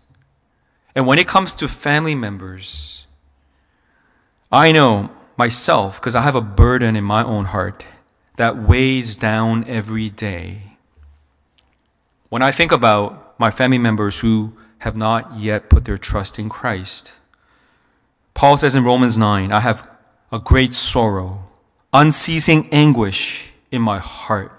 And 0.95 1.07
when 1.07 1.19
it 1.19 1.27
comes 1.27 1.53
to 1.55 1.67
family 1.67 2.15
members, 2.15 3.05
I 4.51 4.71
know 4.71 5.09
myself, 5.37 5.99
because 5.99 6.15
I 6.15 6.21
have 6.21 6.35
a 6.35 6.41
burden 6.41 6.95
in 6.95 7.03
my 7.03 7.23
own 7.23 7.45
heart 7.45 7.85
that 8.35 8.57
weighs 8.57 9.15
down 9.15 9.65
every 9.67 10.09
day. 10.09 10.77
When 12.29 12.41
I 12.41 12.51
think 12.51 12.71
about 12.71 13.39
my 13.39 13.49
family 13.49 13.77
members 13.77 14.19
who 14.19 14.53
have 14.79 14.95
not 14.95 15.37
yet 15.37 15.69
put 15.69 15.85
their 15.85 15.97
trust 15.97 16.37
in 16.37 16.49
Christ, 16.49 17.19
Paul 18.33 18.57
says 18.57 18.75
in 18.75 18.83
Romans 18.83 19.17
9, 19.17 19.51
I 19.51 19.59
have 19.59 19.87
a 20.31 20.39
great 20.39 20.73
sorrow, 20.73 21.43
unceasing 21.93 22.67
anguish 22.71 23.53
in 23.71 23.81
my 23.81 23.99
heart. 23.99 24.51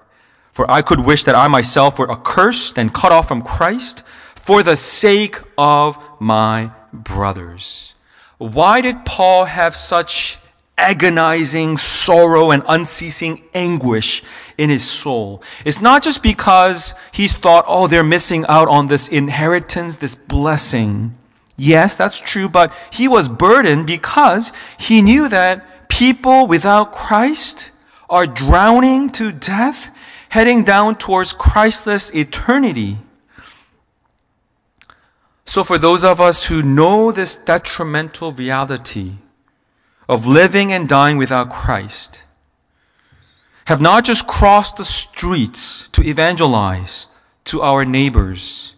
For 0.52 0.70
I 0.70 0.82
could 0.82 1.00
wish 1.00 1.24
that 1.24 1.34
I 1.34 1.48
myself 1.48 1.98
were 1.98 2.10
accursed 2.10 2.78
and 2.78 2.94
cut 2.94 3.10
off 3.12 3.26
from 3.26 3.42
Christ 3.42 4.06
for 4.36 4.62
the 4.62 4.76
sake 4.76 5.40
of 5.58 5.98
my 6.20 6.70
brothers. 6.92 7.94
Why 8.38 8.80
did 8.80 9.04
Paul 9.04 9.46
have 9.46 9.74
such 9.74 10.38
agonizing 10.76 11.76
sorrow 11.76 12.50
and 12.50 12.62
unceasing 12.68 13.42
anguish 13.54 14.22
in 14.58 14.70
his 14.70 14.88
soul. 14.88 15.42
It's 15.64 15.80
not 15.80 16.02
just 16.02 16.22
because 16.22 16.94
he's 17.12 17.32
thought, 17.32 17.64
oh, 17.68 17.86
they're 17.86 18.04
missing 18.04 18.44
out 18.48 18.68
on 18.68 18.88
this 18.88 19.08
inheritance, 19.08 19.96
this 19.96 20.14
blessing. 20.14 21.16
Yes, 21.56 21.94
that's 21.94 22.20
true, 22.20 22.48
but 22.48 22.72
he 22.90 23.06
was 23.06 23.28
burdened 23.28 23.86
because 23.86 24.52
he 24.78 25.02
knew 25.02 25.28
that 25.28 25.88
people 25.88 26.46
without 26.46 26.92
Christ 26.92 27.72
are 28.10 28.26
drowning 28.26 29.10
to 29.10 29.30
death, 29.30 29.96
heading 30.30 30.64
down 30.64 30.96
towards 30.96 31.32
Christless 31.32 32.14
eternity. 32.14 32.98
So, 35.44 35.62
for 35.62 35.78
those 35.78 36.02
of 36.02 36.20
us 36.20 36.46
who 36.46 36.62
know 36.62 37.12
this 37.12 37.36
detrimental 37.36 38.32
reality, 38.32 39.18
of 40.08 40.26
living 40.26 40.72
and 40.72 40.88
dying 40.88 41.16
without 41.16 41.50
Christ 41.50 42.24
have 43.66 43.80
not 43.80 44.04
just 44.04 44.26
crossed 44.26 44.76
the 44.76 44.84
streets 44.84 45.88
to 45.90 46.06
evangelize 46.06 47.06
to 47.44 47.62
our 47.62 47.84
neighbors. 47.84 48.73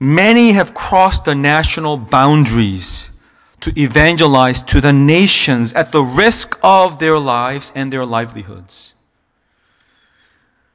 Many 0.00 0.52
have 0.52 0.74
crossed 0.74 1.24
the 1.24 1.34
national 1.34 1.96
boundaries 1.96 3.20
to 3.60 3.72
evangelize 3.78 4.62
to 4.62 4.80
the 4.80 4.92
nations 4.92 5.74
at 5.74 5.90
the 5.90 6.02
risk 6.02 6.58
of 6.62 7.00
their 7.00 7.18
lives 7.18 7.72
and 7.74 7.92
their 7.92 8.06
livelihoods. 8.06 8.94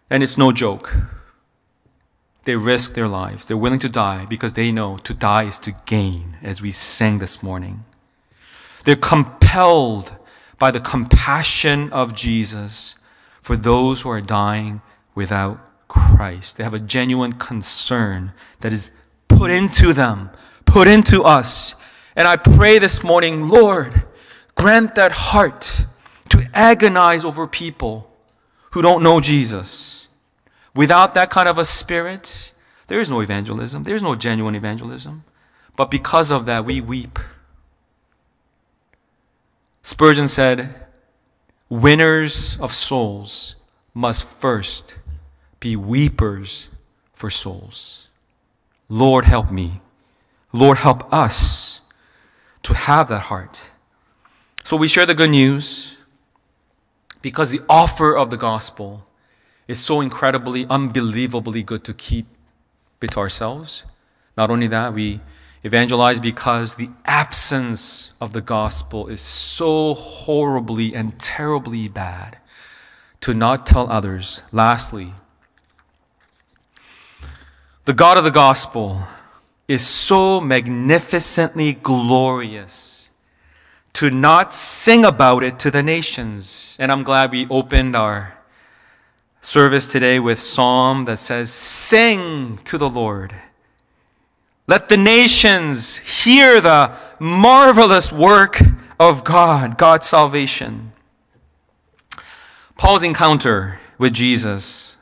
And 0.10 0.22
it's 0.22 0.38
no 0.38 0.52
joke. 0.52 0.96
They 2.44 2.58
risk 2.58 2.96
their 2.96 3.08
lives. 3.08 3.46
They're 3.46 3.56
willing 3.56 3.80
to 3.80 3.90
die 3.90 4.26
because 4.26 4.54
they 4.54 4.72
know 4.72 4.98
to 4.98 5.14
die 5.14 5.46
is 5.46 5.60
to 5.60 5.74
gain, 5.86 6.38
as 6.44 6.62
we 6.62 6.72
sang 6.72 7.20
this 7.20 7.42
morning. 7.42 7.86
They're 8.84 8.98
compelled 8.98 10.18
by 10.60 10.72
the 10.72 10.82
compassion 10.82 11.92
of 11.94 12.14
Jesus 12.14 13.00
for 13.42 13.56
those 13.56 14.02
who 14.02 14.10
are 14.10 14.22
dying 14.22 14.82
without 15.16 15.60
Christ. 15.88 16.58
They 16.58 16.66
have 16.66 16.74
a 16.74 16.80
genuine 16.80 17.34
concern 17.34 18.34
that 18.60 18.74
is 18.74 18.92
put 19.44 19.52
into 19.52 19.92
them, 19.92 20.30
put 20.64 20.88
into 20.88 21.22
us. 21.22 21.76
And 22.16 22.26
I 22.30 22.38
pray 22.38 22.80
this 22.80 23.04
morning, 23.04 23.50
Lord, 23.50 24.04
grant 24.56 24.96
that 24.96 25.12
heart 25.12 25.84
to 26.30 26.48
agonize 26.54 27.26
over 27.26 27.46
people 27.46 28.10
who 28.72 28.82
don't 28.82 29.04
know 29.04 29.20
Jesus. 29.20 30.08
Without 30.74 31.14
that 31.16 31.30
kind 31.30 31.50
of 31.50 31.58
a 31.58 31.66
spirit, 31.66 32.54
there 32.88 33.02
is 33.02 33.10
no 33.10 33.20
evangelism. 33.20 33.84
There 33.84 33.96
is 33.96 34.02
no 34.02 34.16
genuine 34.16 34.56
evangelism. 34.56 35.26
But 35.76 35.92
because 35.92 36.32
of 36.32 36.46
that, 36.46 36.64
we 36.64 36.80
weep. 36.80 37.20
Spurgeon 39.82 40.30
said, 40.30 40.74
Winners 41.68 42.58
of 42.62 42.72
souls 42.72 43.56
must 43.94 44.24
first 44.24 45.00
be 45.60 45.76
weepers 45.76 46.78
for 47.14 47.30
souls. 47.30 48.08
Lord, 48.94 49.26
help 49.26 49.50
me. 49.50 49.82
Lord, 50.52 50.78
help 50.78 51.12
us 51.12 51.82
to 52.62 52.76
have 52.76 53.08
that 53.08 53.24
heart. 53.24 53.72
So 54.64 54.78
we 54.78 54.88
share 54.88 55.08
the 55.08 55.16
good 55.16 55.32
news 55.32 55.98
because 57.24 57.50
the 57.50 57.62
offer 57.68 58.16
of 58.16 58.30
the 58.30 58.38
gospel 58.38 59.08
is 59.68 59.80
so 59.80 60.00
incredibly, 60.00 60.68
unbelievably 60.68 61.64
good 61.64 61.84
to 61.86 61.94
keep 61.96 62.28
it 63.02 63.10
to 63.14 63.20
ourselves. 63.20 63.84
Not 64.38 64.52
only 64.52 64.68
that, 64.68 64.94
we 64.94 65.22
evangelize 65.64 66.20
because 66.20 66.76
the 66.76 66.90
absence 67.06 68.16
of 68.22 68.34
the 68.34 68.42
gospel 68.42 69.08
is 69.08 69.22
so 69.22 69.96
horribly 69.96 70.94
and 70.94 71.20
terribly 71.20 71.88
bad 71.88 72.38
to 73.22 73.34
not 73.34 73.66
tell 73.66 73.92
others. 73.92 74.44
Lastly, 74.52 75.16
the 77.86 77.94
God 77.94 78.18
of 78.18 78.24
the 78.24 78.32
gospel 78.32 79.04
is 79.68 79.86
so 79.86 80.40
magnificently 80.40 81.74
glorious 81.74 83.10
to 83.92 84.10
not 84.10 84.54
sing 84.54 85.04
about 85.04 85.44
it 85.44 85.60
to 85.60 85.70
the 85.70 85.84
nations. 85.84 86.78
And 86.80 86.92
I'm 86.92 87.04
glad 87.04 87.32
we 87.32 87.48
opened 87.50 87.96
our 87.96 88.38
service 89.42 89.92
today 89.92 90.18
with 90.20 90.40
psalm 90.40 91.06
that 91.06 91.20
says, 91.20 91.52
Sing 91.52 92.58
to 92.64 92.78
the 92.78 92.90
Lord. 92.90 93.34
Let 94.66 94.88
the 94.88 94.98
nations 94.98 95.98
hear 95.98 96.62
the 96.62 96.96
marvelous 97.20 98.14
work 98.14 98.62
of 98.98 99.26
God, 99.26 99.78
God's 99.78 100.08
salvation. 100.08 100.94
Paul's 102.78 103.04
encounter 103.04 103.80
with 103.98 104.14
Jesus 104.14 104.96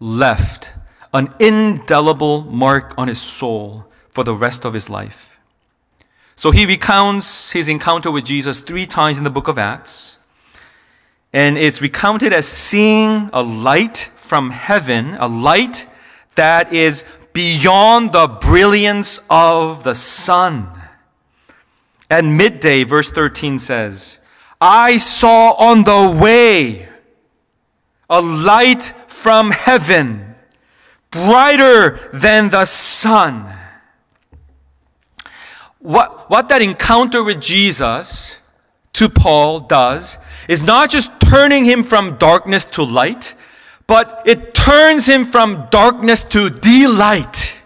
left 0.00 0.74
an 1.12 1.32
indelible 1.38 2.42
mark 2.42 2.94
on 2.96 3.08
his 3.08 3.20
soul 3.20 3.86
for 4.10 4.24
the 4.24 4.34
rest 4.34 4.64
of 4.64 4.74
his 4.74 4.88
life. 4.88 5.38
So 6.36 6.50
he 6.50 6.64
recounts 6.64 7.52
his 7.52 7.68
encounter 7.68 8.10
with 8.10 8.24
Jesus 8.24 8.60
three 8.60 8.86
times 8.86 9.18
in 9.18 9.24
the 9.24 9.30
book 9.30 9.48
of 9.48 9.58
Acts. 9.58 10.18
And 11.32 11.58
it's 11.58 11.82
recounted 11.82 12.32
as 12.32 12.48
seeing 12.48 13.30
a 13.32 13.42
light 13.42 13.96
from 13.96 14.50
heaven, 14.50 15.14
a 15.20 15.28
light 15.28 15.88
that 16.34 16.72
is 16.72 17.06
beyond 17.32 18.12
the 18.12 18.26
brilliance 18.26 19.26
of 19.28 19.84
the 19.84 19.94
sun. 19.94 20.68
At 22.10 22.24
midday, 22.24 22.82
verse 22.82 23.10
13 23.10 23.58
says, 23.58 24.18
I 24.60 24.96
saw 24.96 25.52
on 25.52 25.84
the 25.84 26.18
way 26.20 26.88
a 28.08 28.20
light 28.20 28.82
from 29.06 29.52
heaven, 29.52 30.29
brighter 31.10 31.98
than 32.12 32.50
the 32.50 32.64
sun. 32.64 33.52
What, 35.78 36.28
what 36.28 36.48
that 36.48 36.62
encounter 36.62 37.24
with 37.24 37.40
Jesus 37.40 38.48
to 38.92 39.08
Paul 39.08 39.60
does 39.60 40.18
is 40.48 40.62
not 40.62 40.90
just 40.90 41.20
turning 41.20 41.64
him 41.64 41.82
from 41.82 42.16
darkness 42.16 42.64
to 42.66 42.82
light, 42.82 43.34
but 43.86 44.22
it 44.26 44.54
turns 44.54 45.08
him 45.08 45.24
from 45.24 45.68
darkness 45.70 46.24
to 46.24 46.50
delight. 46.50 47.60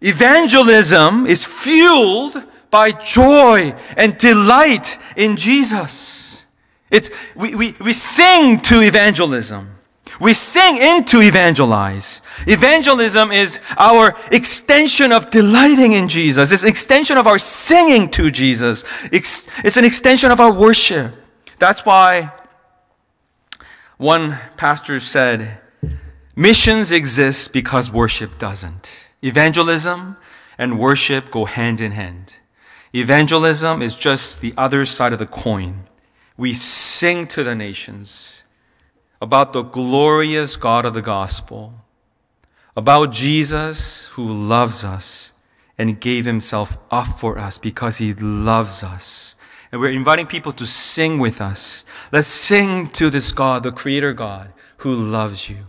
Evangelism 0.00 1.26
is 1.26 1.44
fueled 1.44 2.44
by 2.70 2.92
joy 2.92 3.74
and 3.96 4.16
delight 4.18 4.98
in 5.16 5.36
Jesus. 5.36 6.44
It's, 6.90 7.10
we, 7.34 7.54
we, 7.54 7.74
we 7.80 7.92
sing 7.92 8.60
to 8.60 8.80
evangelism. 8.80 9.77
We 10.20 10.34
sing 10.34 10.78
into 10.78 11.20
evangelize. 11.20 12.22
Evangelism 12.46 13.30
is 13.30 13.60
our 13.76 14.16
extension 14.32 15.12
of 15.12 15.30
delighting 15.30 15.92
in 15.92 16.08
Jesus. 16.08 16.50
It's 16.50 16.64
an 16.64 16.68
extension 16.68 17.16
of 17.16 17.26
our 17.26 17.38
singing 17.38 18.10
to 18.10 18.30
Jesus. 18.30 18.84
It's, 19.12 19.48
it's 19.64 19.76
an 19.76 19.84
extension 19.84 20.30
of 20.30 20.40
our 20.40 20.52
worship. 20.52 21.14
That's 21.58 21.86
why 21.86 22.32
one 23.96 24.38
pastor 24.56 24.98
said, 24.98 25.58
Missions 26.34 26.92
exist 26.92 27.52
because 27.52 27.92
worship 27.92 28.38
doesn't. 28.38 29.08
Evangelism 29.22 30.16
and 30.56 30.78
worship 30.78 31.30
go 31.30 31.44
hand 31.44 31.80
in 31.80 31.92
hand. 31.92 32.38
Evangelism 32.92 33.82
is 33.82 33.96
just 33.96 34.40
the 34.40 34.54
other 34.56 34.84
side 34.84 35.12
of 35.12 35.18
the 35.18 35.26
coin. 35.26 35.84
We 36.36 36.54
sing 36.54 37.26
to 37.28 37.42
the 37.42 37.54
nations 37.54 38.44
about 39.20 39.52
the 39.52 39.62
glorious 39.62 40.56
God 40.56 40.84
of 40.84 40.94
the 40.94 41.02
gospel, 41.02 41.74
about 42.76 43.12
Jesus 43.12 44.08
who 44.08 44.24
loves 44.24 44.84
us 44.84 45.32
and 45.76 46.00
gave 46.00 46.24
himself 46.24 46.78
up 46.90 47.06
for 47.06 47.38
us 47.38 47.58
because 47.58 47.98
he 47.98 48.14
loves 48.14 48.82
us. 48.82 49.36
And 49.70 49.80
we're 49.80 49.90
inviting 49.90 50.26
people 50.26 50.52
to 50.52 50.66
sing 50.66 51.18
with 51.18 51.40
us. 51.40 51.84
Let's 52.10 52.28
sing 52.28 52.88
to 52.90 53.10
this 53.10 53.32
God, 53.32 53.62
the 53.62 53.72
Creator 53.72 54.14
God, 54.14 54.52
who 54.78 54.94
loves 54.94 55.50
you, 55.50 55.66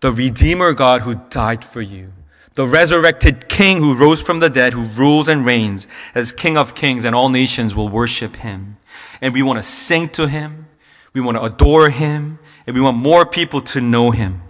the 0.00 0.12
Redeemer 0.12 0.72
God 0.72 1.02
who 1.02 1.14
died 1.30 1.64
for 1.64 1.80
you, 1.80 2.12
the 2.54 2.66
resurrected 2.66 3.48
King 3.48 3.80
who 3.80 3.96
rose 3.96 4.22
from 4.22 4.40
the 4.40 4.50
dead, 4.50 4.72
who 4.72 4.86
rules 4.88 5.28
and 5.28 5.44
reigns 5.44 5.88
as 6.14 6.32
King 6.32 6.56
of 6.56 6.74
kings, 6.74 7.04
and 7.04 7.14
all 7.14 7.28
nations 7.28 7.74
will 7.74 7.88
worship 7.88 8.36
him. 8.36 8.76
And 9.20 9.34
we 9.34 9.42
want 9.42 9.58
to 9.58 9.62
sing 9.62 10.08
to 10.10 10.28
him, 10.28 10.68
we 11.12 11.20
want 11.20 11.36
to 11.36 11.42
adore 11.42 11.90
him, 11.90 12.38
and 12.66 12.74
we 12.74 12.80
want 12.80 12.96
more 12.96 13.26
people 13.26 13.60
to 13.60 13.80
know 13.80 14.10
him. 14.10 14.42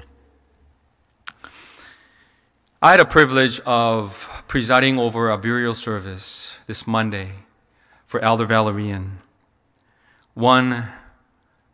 I 2.80 2.90
had 2.92 3.00
a 3.00 3.06
privilege 3.06 3.60
of 3.60 4.44
presiding 4.46 4.98
over 4.98 5.30
a 5.30 5.38
burial 5.38 5.74
service 5.74 6.58
this 6.66 6.86
Monday 6.86 7.30
for 8.06 8.20
Elder 8.20 8.44
Valerian. 8.44 9.20
One 10.34 10.88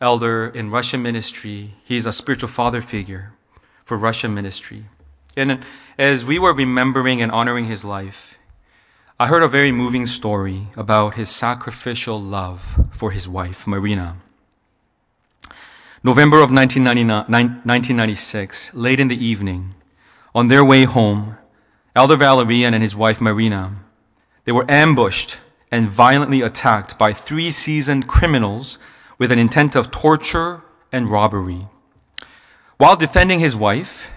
elder 0.01 0.47
in 0.47 0.71
Russian 0.71 1.03
ministry, 1.03 1.75
he's 1.85 2.07
a 2.07 2.13
spiritual 2.13 2.49
father 2.49 2.81
figure 2.81 3.33
for 3.85 3.97
Russian 3.97 4.35
ministry. 4.35 4.85
And 5.37 5.65
as 5.99 6.25
we 6.25 6.39
were 6.39 6.53
remembering 6.53 7.21
and 7.21 7.33
honoring 7.33 7.67
his 7.67 7.85
life, 7.85 8.39
I 9.19 9.27
heard 9.27 9.43
a 9.43 9.49
very 9.49 9.73
moving 9.73 10.07
story 10.07 10.69
about 10.77 11.15
his 11.15 11.29
sacrificial 11.29 12.21
love 12.21 12.87
for 12.93 13.11
his 13.11 13.29
wife, 13.29 13.67
Marina. 13.67 14.17
November 16.03 16.41
of 16.41 16.51
1996, 16.51 18.75
late 18.75 18.99
in 18.99 19.09
the 19.09 19.23
evening, 19.23 19.75
on 20.35 20.49
their 20.49 20.65
way 20.65 20.85
home, 20.85 21.37
Elder 21.95 22.17
Valerian 22.17 22.73
and 22.73 22.83
his 22.83 22.97
wife 22.97 23.21
Marina, 23.21 23.77
they 24.45 24.53
were 24.53 24.65
ambushed 24.67 25.41
and 25.71 25.91
violently 25.91 26.41
attacked 26.41 26.97
by 26.97 27.13
three 27.13 27.51
seasoned 27.51 28.09
criminals 28.09 28.79
with 29.19 29.31
an 29.31 29.39
intent 29.39 29.77
of 29.77 29.91
torture 29.91 30.63
and 30.91 31.11
robbery. 31.11 31.69
While 32.79 32.97
defending 32.97 33.41
his 33.41 33.55
wife 33.55 34.11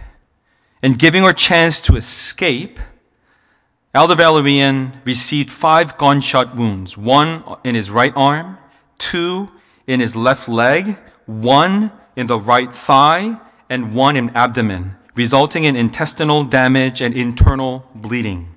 and 0.81 0.97
giving 0.97 1.23
her 1.23 1.31
a 1.31 1.33
chance 1.33 1.81
to 1.81 1.97
escape, 1.97 2.79
Elder 3.93 4.15
Valerian 4.15 5.01
received 5.03 5.51
five 5.51 5.97
gunshot 5.97 6.55
wounds 6.55 6.97
one 6.97 7.43
in 7.65 7.75
his 7.75 7.91
right 7.91 8.13
arm, 8.15 8.57
two 8.97 9.49
in 9.85 9.99
his 9.99 10.15
left 10.15 10.47
leg, 10.47 10.97
one 11.25 11.91
in 12.15 12.27
the 12.27 12.39
right 12.39 12.71
thigh, 12.71 13.37
and 13.69 13.95
one 13.95 14.15
in 14.15 14.29
abdomen 14.35 14.95
resulting 15.15 15.63
in 15.63 15.75
intestinal 15.75 16.43
damage 16.43 17.01
and 17.01 17.13
internal 17.13 17.87
bleeding. 17.93 18.55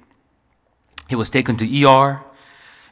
He 1.09 1.15
was 1.15 1.31
taken 1.31 1.57
to 1.57 1.85
ER 1.85 2.23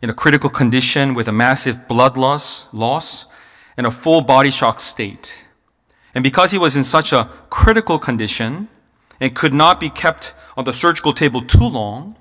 in 0.02 0.10
a 0.10 0.14
critical 0.14 0.50
condition 0.50 1.14
with 1.14 1.28
a 1.28 1.32
massive 1.32 1.88
blood 1.88 2.16
loss, 2.16 2.72
loss 2.74 3.26
and 3.76 3.86
a 3.86 3.90
full 3.90 4.20
body 4.20 4.50
shock 4.50 4.80
state. 4.80 5.46
And 6.14 6.22
because 6.22 6.50
he 6.50 6.58
was 6.58 6.76
in 6.76 6.84
such 6.84 7.12
a 7.12 7.28
critical 7.50 7.98
condition 7.98 8.68
and 9.18 9.34
could 9.34 9.54
not 9.54 9.80
be 9.80 9.90
kept 9.90 10.34
on 10.56 10.64
the 10.64 10.72
surgical 10.72 11.12
table 11.12 11.42
too 11.42 11.66
long, 11.66 12.16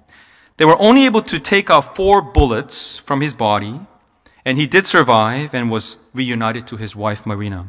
they 0.58 0.66
were 0.66 0.82
only 0.82 1.06
able 1.06 1.22
to 1.24 1.40
take 1.40 1.70
out 1.70 1.96
four 1.96 2.22
bullets 2.22 2.98
from 2.98 3.22
his 3.22 3.36
body, 3.36 3.82
and 4.46 4.58
he 4.58 4.68
did 4.68 4.86
survive 4.86 5.54
and 5.54 5.72
was 5.72 5.98
reunited 6.14 6.68
to 6.68 6.78
his 6.78 6.96
wife, 6.96 7.26
Marina. 7.26 7.68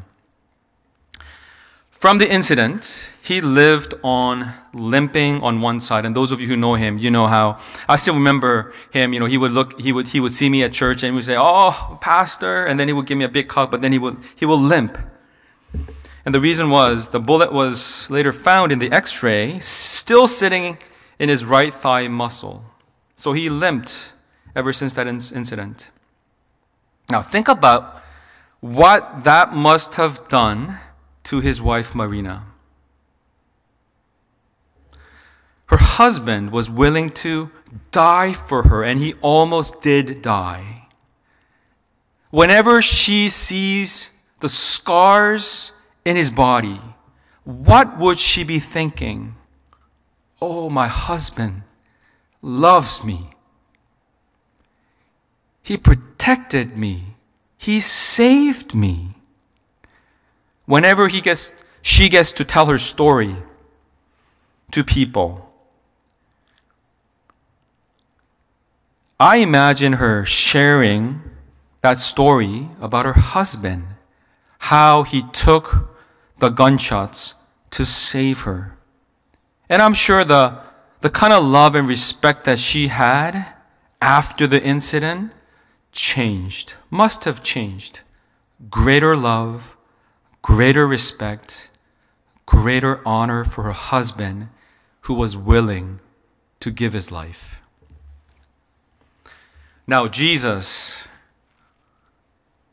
From 1.91 2.19
the 2.19 2.31
incident, 2.31 3.11
he 3.23 3.41
lived 3.41 3.95
on 4.03 4.53
limping 4.75 5.43
on 5.43 5.63
one 5.63 5.81
side. 5.81 6.05
And 6.05 6.15
those 6.15 6.33
of 6.33 6.41
you 6.41 6.47
who 6.47 6.57
know 6.57 6.75
him, 6.75 6.99
you 6.99 7.11
know 7.11 7.29
how 7.29 7.59
I 7.89 7.97
still 7.97 8.13
remember 8.13 8.75
him, 8.91 9.15
you 9.15 9.21
know, 9.21 9.25
he 9.25 9.39
would 9.39 9.53
look, 9.53 9.81
he 9.81 9.91
would, 9.91 10.09
he 10.09 10.21
would 10.21 10.35
see 10.35 10.51
me 10.51 10.63
at 10.63 10.75
church 10.75 11.03
and 11.03 11.13
he 11.13 11.15
would 11.15 11.25
say, 11.25 11.37
Oh, 11.39 11.97
pastor. 12.03 12.67
And 12.67 12.79
then 12.79 12.89
he 12.89 12.93
would 12.93 13.07
give 13.07 13.17
me 13.17 13.25
a 13.25 13.29
big 13.31 13.51
hug, 13.51 13.71
but 13.71 13.81
then 13.81 13.93
he 13.93 13.99
would, 13.99 14.19
he 14.37 14.45
will 14.45 14.61
limp. 14.61 14.99
And 16.27 16.35
the 16.35 16.41
reason 16.41 16.69
was 16.69 17.09
the 17.09 17.21
bullet 17.21 17.53
was 17.53 18.11
later 18.11 18.33
found 18.33 18.71
in 18.71 18.81
the 18.81 18.93
x-ray, 18.93 19.59
still 19.61 20.27
sitting 20.27 20.77
in 21.19 21.31
his 21.31 21.47
right 21.47 21.73
thigh 21.73 22.09
muscle. 22.09 22.65
So 23.17 23.33
he 23.33 23.49
limped 23.49 24.13
ever 24.55 24.75
since 24.75 24.93
that 24.95 25.07
incident. 25.07 25.91
Now 27.11 27.23
think 27.23 27.49
about 27.49 28.03
what 28.61 29.25
that 29.25 29.55
must 29.55 29.97
have 29.97 30.29
done 30.29 30.79
to 31.25 31.41
his 31.41 31.61
wife 31.61 31.95
Marina. 31.95 32.47
Her 35.67 35.77
husband 35.77 36.51
was 36.51 36.71
willing 36.71 37.11
to 37.25 37.51
die 37.91 38.33
for 38.33 38.65
her, 38.65 38.83
and 38.85 39.01
he 39.01 39.15
almost 39.23 39.83
did 39.83 40.23
die. 40.23 40.89
Whenever 42.31 42.83
she 42.83 43.29
sees 43.29 44.21
the 44.41 44.49
scars 44.49 45.83
in 46.05 46.17
his 46.17 46.31
body, 46.31 46.81
what 47.45 47.99
would 47.99 48.19
she 48.19 48.45
be 48.45 48.59
thinking? 48.59 49.37
Oh, 50.41 50.69
my 50.69 50.89
husband 50.89 51.63
loves 52.43 53.05
me. 53.05 53.34
He 55.65 55.79
protected 55.79 56.77
me. 56.77 57.17
He 57.57 57.81
saved 57.81 58.75
me. 58.75 59.15
Whenever 60.67 61.09
he 61.09 61.23
gets, 61.23 61.65
she 61.81 62.11
gets 62.11 62.33
to 62.33 62.45
tell 62.45 62.67
her 62.67 62.77
story 62.77 63.37
to 64.73 64.85
people, 64.85 65.51
I 69.19 69.37
imagine 69.37 69.95
her 69.95 70.27
sharing 70.27 71.23
that 71.81 71.99
story 71.99 72.69
about 72.79 73.07
her 73.07 73.15
husband, 73.15 73.87
how 74.59 75.03
he 75.03 75.23
took 75.33 75.97
the 76.41 76.51
gunshots 76.51 77.37
to 77.71 77.87
save 77.87 78.41
her. 78.41 78.77
And 79.71 79.81
I'm 79.81 79.95
sure 79.95 80.25
the, 80.25 80.61
the 81.01 81.09
kind 81.09 81.33
of 81.33 81.43
love 81.43 81.75
and 81.75 81.89
respect 81.89 82.45
that 82.45 82.59
she 82.59 82.89
had 82.89 83.47
after 84.03 84.47
the 84.47 84.63
incident 84.63 85.33
changed, 85.95 86.75
must 86.91 87.25
have 87.25 87.43
changed. 87.43 88.01
Greater 88.69 89.17
love, 89.17 89.77
greater 90.43 90.87
respect, 90.87 91.71
greater 92.45 93.01
honor 93.07 93.45
for 93.45 93.63
her 93.63 93.73
husband 93.73 94.49
who 95.03 95.15
was 95.15 95.37
willing 95.37 96.01
to 96.61 96.71
give 96.71 96.93
his 96.93 97.11
life. 97.11 97.61
Now, 99.87 100.07
Jesus 100.07 101.07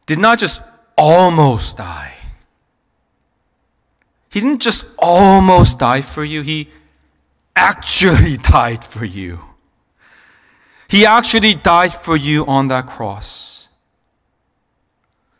did 0.05 0.19
not 0.19 0.39
just 0.39 0.63
almost 0.97 1.77
die. 1.77 2.13
He 4.29 4.39
didn't 4.39 4.61
just 4.61 4.95
almost 4.97 5.79
die 5.79 6.01
for 6.01 6.23
you, 6.23 6.41
he 6.41 6.69
actually 7.55 8.37
died 8.57 8.83
for 8.85 9.03
you. 9.03 9.50
He 10.91 11.05
actually 11.05 11.53
died 11.53 11.93
for 11.93 12.17
you 12.17 12.45
on 12.47 12.67
that 12.67 12.85
cross. 12.85 13.69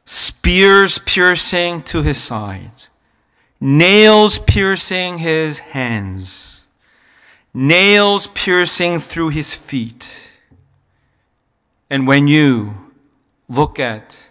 Spears 0.05 0.97
piercing 0.99 1.83
to 1.91 2.03
his 2.03 2.17
sides, 2.23 2.89
nails 3.59 4.39
piercing 4.39 5.17
his 5.17 5.59
hands, 5.75 6.63
nails 7.53 8.27
piercing 8.27 8.99
through 8.99 9.27
his 9.27 9.53
feet. 9.53 10.31
And 11.89 12.07
when 12.07 12.29
you 12.29 12.75
look 13.49 13.77
at 13.77 14.29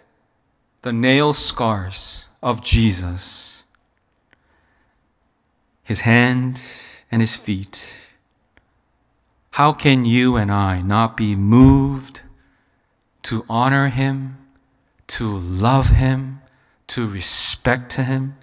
the 0.81 0.91
nail 0.91 1.33
scars 1.33 2.29
of 2.41 2.63
Jesus, 2.63 3.61
his 5.83 6.01
hand 6.01 6.63
and 7.11 7.21
his 7.21 7.35
feet, 7.35 8.00
how 9.51 9.73
can 9.73 10.05
you 10.05 10.35
and 10.37 10.51
I 10.51 10.81
not 10.81 11.17
be 11.17 11.35
moved 11.35 12.21
to 13.23 13.45
honor 13.49 13.89
him? 13.89 14.37
to 15.11 15.37
love 15.37 15.89
Him, 15.89 16.41
to 16.87 17.05
respect 17.05 17.93
Him, 17.93 18.37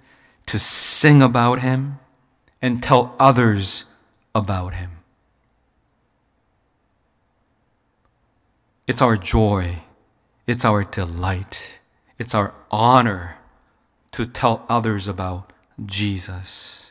to 0.45 0.59
sing 0.59 1.19
about 1.19 1.61
Him, 1.61 1.97
and 2.61 2.81
tell 2.83 3.15
others 3.19 3.91
about 4.35 4.75
Him. 4.75 4.91
It's 8.85 9.01
our 9.01 9.17
joy, 9.17 9.79
it's 10.45 10.63
our 10.63 10.83
delight, 10.83 11.79
it's 12.19 12.35
our 12.35 12.53
honor 12.69 13.39
to 14.11 14.27
tell 14.27 14.63
others 14.69 15.07
about 15.07 15.51
Jesus. 15.83 16.88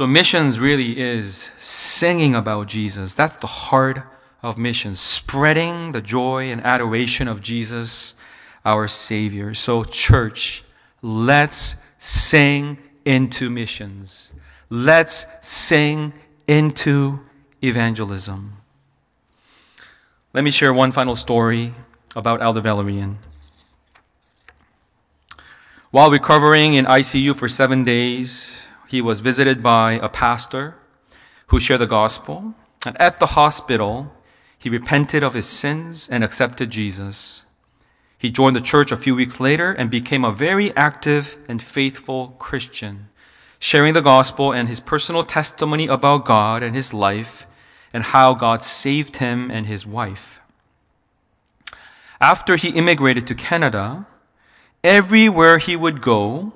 So, 0.00 0.06
missions 0.06 0.58
really 0.58 0.98
is 0.98 1.52
singing 1.58 2.34
about 2.34 2.68
Jesus. 2.68 3.12
That's 3.12 3.36
the 3.36 3.46
heart 3.46 4.02
of 4.42 4.56
missions, 4.56 4.98
spreading 4.98 5.92
the 5.92 6.00
joy 6.00 6.50
and 6.50 6.64
adoration 6.64 7.28
of 7.28 7.42
Jesus, 7.42 8.18
our 8.64 8.88
Savior. 8.88 9.52
So, 9.52 9.84
church, 9.84 10.64
let's 11.02 11.86
sing 11.98 12.78
into 13.04 13.50
missions. 13.50 14.32
Let's 14.70 15.26
sing 15.46 16.14
into 16.46 17.20
evangelism. 17.62 18.54
Let 20.32 20.44
me 20.44 20.50
share 20.50 20.72
one 20.72 20.92
final 20.92 21.14
story 21.14 21.74
about 22.16 22.40
Elder 22.40 22.62
Valerian. 22.62 23.18
While 25.90 26.10
recovering 26.10 26.72
in 26.72 26.86
ICU 26.86 27.36
for 27.36 27.50
seven 27.50 27.84
days, 27.84 28.66
he 28.90 29.00
was 29.00 29.20
visited 29.20 29.62
by 29.62 29.92
a 29.92 30.08
pastor 30.08 30.74
who 31.46 31.60
shared 31.60 31.80
the 31.80 31.86
gospel. 31.86 32.54
And 32.84 33.00
at 33.00 33.20
the 33.20 33.38
hospital, 33.38 34.12
he 34.58 34.68
repented 34.68 35.22
of 35.22 35.34
his 35.34 35.46
sins 35.46 36.10
and 36.10 36.24
accepted 36.24 36.70
Jesus. 36.70 37.44
He 38.18 38.32
joined 38.32 38.56
the 38.56 38.60
church 38.60 38.90
a 38.90 38.96
few 38.96 39.14
weeks 39.14 39.38
later 39.38 39.70
and 39.70 39.92
became 39.92 40.24
a 40.24 40.32
very 40.32 40.74
active 40.76 41.38
and 41.46 41.62
faithful 41.62 42.34
Christian, 42.40 43.10
sharing 43.60 43.94
the 43.94 44.02
gospel 44.02 44.52
and 44.52 44.68
his 44.68 44.80
personal 44.80 45.22
testimony 45.22 45.86
about 45.86 46.24
God 46.24 46.64
and 46.64 46.74
his 46.74 46.92
life 46.92 47.46
and 47.92 48.02
how 48.02 48.34
God 48.34 48.64
saved 48.64 49.18
him 49.18 49.52
and 49.52 49.66
his 49.66 49.86
wife. 49.86 50.40
After 52.20 52.56
he 52.56 52.70
immigrated 52.70 53.24
to 53.28 53.36
Canada, 53.36 54.06
everywhere 54.82 55.58
he 55.58 55.76
would 55.76 56.02
go, 56.02 56.54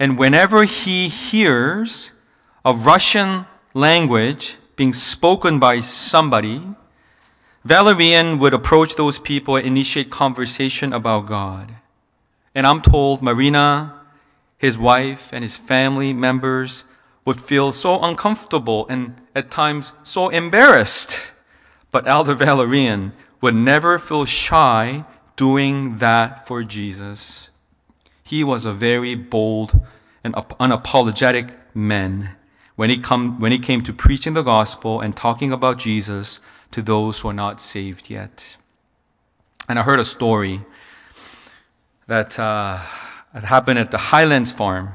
and 0.00 0.16
whenever 0.16 0.64
he 0.64 1.08
hears 1.08 2.22
a 2.64 2.72
Russian 2.72 3.44
language 3.74 4.56
being 4.74 4.94
spoken 4.94 5.58
by 5.58 5.80
somebody, 5.80 6.62
Valerian 7.66 8.38
would 8.38 8.54
approach 8.54 8.96
those 8.96 9.18
people 9.18 9.56
and 9.56 9.66
initiate 9.66 10.08
conversation 10.08 10.94
about 10.94 11.26
God. 11.26 11.74
And 12.54 12.66
I'm 12.66 12.80
told 12.80 13.20
Marina, 13.20 13.92
his 14.56 14.78
wife, 14.78 15.34
and 15.34 15.44
his 15.44 15.56
family 15.56 16.14
members 16.14 16.86
would 17.26 17.38
feel 17.38 17.70
so 17.70 18.00
uncomfortable 18.02 18.86
and 18.88 19.20
at 19.34 19.50
times 19.50 19.94
so 20.02 20.30
embarrassed. 20.30 21.30
But 21.90 22.08
Elder 22.08 22.34
Valerian 22.34 23.12
would 23.42 23.54
never 23.54 23.98
feel 23.98 24.24
shy 24.24 25.04
doing 25.36 25.98
that 25.98 26.46
for 26.46 26.64
Jesus. 26.64 27.49
He 28.30 28.44
was 28.44 28.64
a 28.64 28.72
very 28.72 29.16
bold 29.16 29.80
and 30.22 30.34
unapologetic 30.34 31.50
man 31.74 32.36
when 32.76 32.88
he, 32.88 32.96
come, 32.96 33.40
when 33.40 33.50
he 33.50 33.58
came 33.58 33.82
to 33.82 33.92
preaching 33.92 34.34
the 34.34 34.42
gospel 34.42 35.00
and 35.00 35.16
talking 35.16 35.52
about 35.52 35.78
Jesus 35.78 36.38
to 36.70 36.80
those 36.80 37.18
who 37.18 37.30
are 37.30 37.34
not 37.34 37.60
saved 37.60 38.08
yet. 38.08 38.56
And 39.68 39.80
I 39.80 39.82
heard 39.82 39.98
a 39.98 40.04
story 40.04 40.60
that, 42.06 42.38
uh, 42.38 42.78
happened 43.34 43.80
at 43.80 43.90
the 43.90 43.98
Highland 43.98 44.48
Farms 44.48 44.90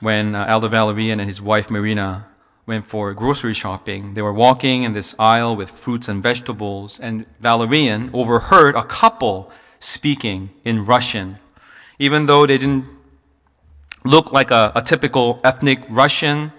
when 0.00 0.34
uh, 0.34 0.44
Elder 0.48 0.66
Valerian 0.66 1.20
and 1.20 1.28
his 1.28 1.40
wife 1.40 1.70
Marina 1.70 2.26
went 2.66 2.84
for 2.84 3.14
grocery 3.14 3.54
shopping. 3.54 4.14
They 4.14 4.22
were 4.22 4.32
walking 4.32 4.82
in 4.82 4.94
this 4.94 5.14
aisle 5.16 5.54
with 5.54 5.70
fruits 5.70 6.08
and 6.08 6.20
vegetables, 6.20 6.98
and 6.98 7.24
Valerian 7.38 8.10
overheard 8.12 8.74
a 8.74 8.82
couple 8.82 9.52
speaking 9.78 10.50
in 10.64 10.84
Russian. 10.84 11.38
Even 12.02 12.26
though 12.26 12.46
they 12.48 12.58
didn't 12.58 12.84
look 14.04 14.32
like 14.32 14.50
a, 14.50 14.72
a 14.74 14.82
typical 14.82 15.40
ethnic 15.44 15.78
Russian, 15.88 16.50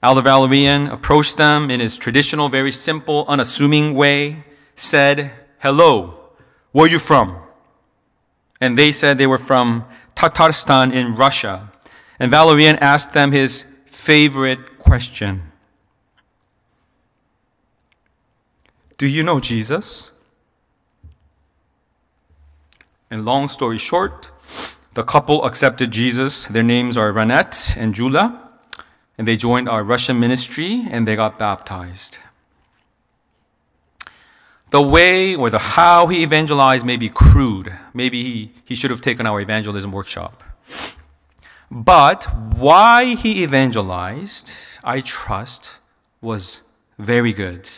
Elder 0.00 0.22
Valerian 0.22 0.86
approached 0.86 1.36
them 1.36 1.72
in 1.72 1.80
his 1.80 1.98
traditional, 1.98 2.48
very 2.48 2.70
simple, 2.70 3.24
unassuming 3.26 3.94
way, 3.94 4.44
said, 4.76 5.32
Hello, 5.58 6.20
where 6.70 6.84
are 6.84 6.88
you 6.88 7.00
from? 7.00 7.36
And 8.60 8.78
they 8.78 8.92
said 8.92 9.18
they 9.18 9.26
were 9.26 9.38
from 9.38 9.86
Tatarstan 10.14 10.92
in 10.92 11.16
Russia. 11.16 11.72
And 12.20 12.30
Valerian 12.30 12.76
asked 12.76 13.12
them 13.12 13.32
his 13.32 13.80
favorite 13.86 14.78
question 14.78 15.50
Do 18.98 19.08
you 19.08 19.24
know 19.24 19.40
Jesus? 19.40 20.20
And 23.10 23.24
long 23.24 23.48
story 23.48 23.78
short, 23.78 24.30
the 24.94 25.02
couple 25.02 25.44
accepted 25.44 25.90
Jesus. 25.90 26.46
Their 26.46 26.62
names 26.62 26.96
are 26.96 27.12
Ranette 27.12 27.76
and 27.76 27.94
Jula, 27.94 28.50
and 29.16 29.26
they 29.26 29.36
joined 29.36 29.68
our 29.68 29.84
Russian 29.84 30.18
ministry 30.18 30.84
and 30.90 31.06
they 31.06 31.16
got 31.16 31.38
baptized. 31.38 32.18
The 34.70 34.82
way 34.82 35.34
or 35.34 35.50
the 35.50 35.58
how 35.58 36.06
he 36.06 36.22
evangelized 36.22 36.86
may 36.86 36.96
be 36.96 37.08
crude. 37.08 37.72
Maybe 37.92 38.22
he, 38.22 38.52
he 38.64 38.74
should 38.74 38.90
have 38.90 39.00
taken 39.00 39.26
our 39.26 39.40
evangelism 39.40 39.90
workshop. 39.90 40.42
But 41.70 42.24
why 42.54 43.14
he 43.14 43.42
evangelized, 43.42 44.52
I 44.82 45.00
trust, 45.00 45.78
was 46.20 46.72
very 46.98 47.32
good. 47.32 47.68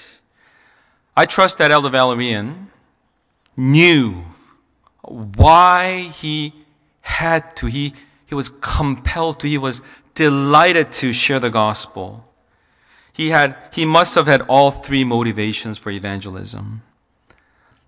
I 1.17 1.27
trust 1.27 1.59
that 1.59 1.71
Elder 1.71 1.91
Valerian 1.91 2.71
knew 3.57 4.25
why 5.03 6.03
he 6.03 6.62
had 7.03 7.55
to, 7.57 7.67
he, 7.67 7.95
he 8.27 8.35
was 8.35 8.49
compelled 8.49 9.41
to, 9.41 9.49
he 9.49 9.59
was 9.59 9.83
delighted 10.15 10.93
to 10.93 11.13
share 11.13 11.39
the 11.39 11.51
gospel. 11.51 12.29
He, 13.13 13.31
had, 13.31 13.57
he 13.73 13.85
must 13.85 14.15
have 14.15 14.27
had 14.27 14.43
all 14.43 14.71
three 14.71 15.05
motivations 15.05 15.79
for 15.79 15.91
evangelism. 15.91 16.83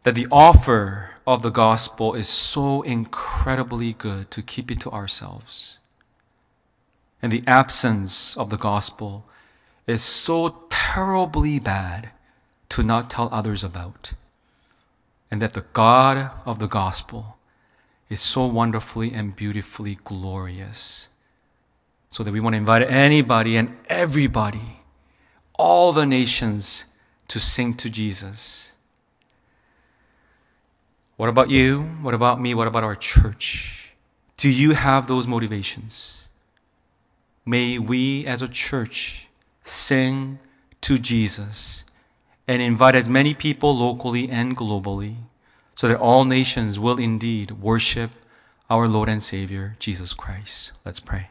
That 0.02 0.14
the 0.14 0.26
offer 0.30 1.10
of 1.26 1.42
the 1.42 1.50
gospel 1.50 2.14
is 2.14 2.28
so 2.28 2.82
incredibly 2.82 3.94
good 3.94 4.30
to 4.32 4.42
keep 4.42 4.70
it 4.70 4.80
to 4.80 4.90
ourselves 4.90 5.78
and 7.24 7.32
the 7.32 7.42
absence 7.46 8.36
of 8.36 8.50
the 8.50 8.58
gospel 8.58 9.24
is 9.86 10.02
so 10.02 10.66
terribly 10.68 11.58
bad 11.58 12.10
to 12.68 12.82
not 12.82 13.08
tell 13.08 13.30
others 13.32 13.64
about. 13.64 14.12
And 15.30 15.40
that 15.40 15.54
the 15.54 15.64
God 15.72 16.32
of 16.44 16.58
the 16.58 16.66
gospel 16.66 17.33
is 18.08 18.20
so 18.20 18.46
wonderfully 18.46 19.12
and 19.12 19.34
beautifully 19.34 19.98
glorious. 20.04 21.08
So 22.08 22.22
that 22.22 22.32
we 22.32 22.40
want 22.40 22.54
to 22.54 22.58
invite 22.58 22.88
anybody 22.88 23.56
and 23.56 23.76
everybody, 23.88 24.82
all 25.58 25.92
the 25.92 26.06
nations, 26.06 26.84
to 27.28 27.40
sing 27.40 27.74
to 27.74 27.90
Jesus. 27.90 28.72
What 31.16 31.28
about 31.28 31.50
you? 31.50 31.82
What 32.02 32.14
about 32.14 32.40
me? 32.40 32.54
What 32.54 32.68
about 32.68 32.84
our 32.84 32.94
church? 32.94 33.94
Do 34.36 34.48
you 34.48 34.72
have 34.72 35.06
those 35.06 35.26
motivations? 35.26 36.26
May 37.46 37.78
we 37.78 38.26
as 38.26 38.42
a 38.42 38.48
church 38.48 39.28
sing 39.62 40.38
to 40.82 40.98
Jesus 40.98 41.84
and 42.46 42.60
invite 42.60 42.94
as 42.94 43.08
many 43.08 43.34
people 43.34 43.76
locally 43.76 44.28
and 44.28 44.56
globally 44.56 45.16
so 45.74 45.88
that 45.88 45.98
all 45.98 46.24
nations 46.24 46.78
will 46.78 46.98
indeed 46.98 47.52
worship 47.52 48.10
our 48.70 48.88
Lord 48.88 49.08
and 49.08 49.22
Savior, 49.22 49.76
Jesus 49.78 50.14
Christ. 50.14 50.72
Let's 50.84 51.00
pray. 51.00 51.28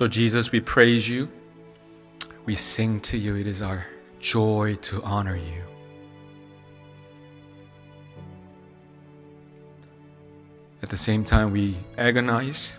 So, 0.00 0.08
Jesus, 0.08 0.50
we 0.50 0.60
praise 0.60 1.06
you. 1.06 1.28
We 2.46 2.54
sing 2.54 3.00
to 3.00 3.18
you. 3.18 3.36
It 3.36 3.46
is 3.46 3.60
our 3.60 3.86
joy 4.18 4.76
to 4.76 5.02
honor 5.02 5.36
you. 5.36 5.62
At 10.82 10.88
the 10.88 10.96
same 10.96 11.22
time, 11.22 11.52
we 11.52 11.76
agonize. 11.98 12.78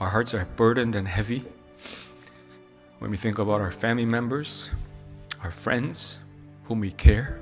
Our 0.00 0.08
hearts 0.08 0.32
are 0.32 0.46
burdened 0.56 0.94
and 0.94 1.06
heavy 1.06 1.44
when 2.98 3.10
we 3.10 3.18
think 3.18 3.38
about 3.38 3.60
our 3.60 3.70
family 3.70 4.06
members, 4.06 4.70
our 5.44 5.50
friends, 5.50 6.20
whom 6.64 6.80
we 6.80 6.92
care, 6.92 7.40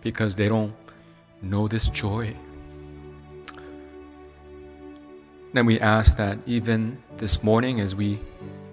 because 0.00 0.36
they 0.36 0.46
don't 0.46 0.72
know 1.42 1.66
this 1.66 1.88
joy. 1.88 2.36
And 5.54 5.66
we 5.66 5.78
ask 5.80 6.16
that 6.16 6.38
even 6.46 7.02
this 7.18 7.44
morning, 7.44 7.80
as 7.80 7.94
we 7.94 8.20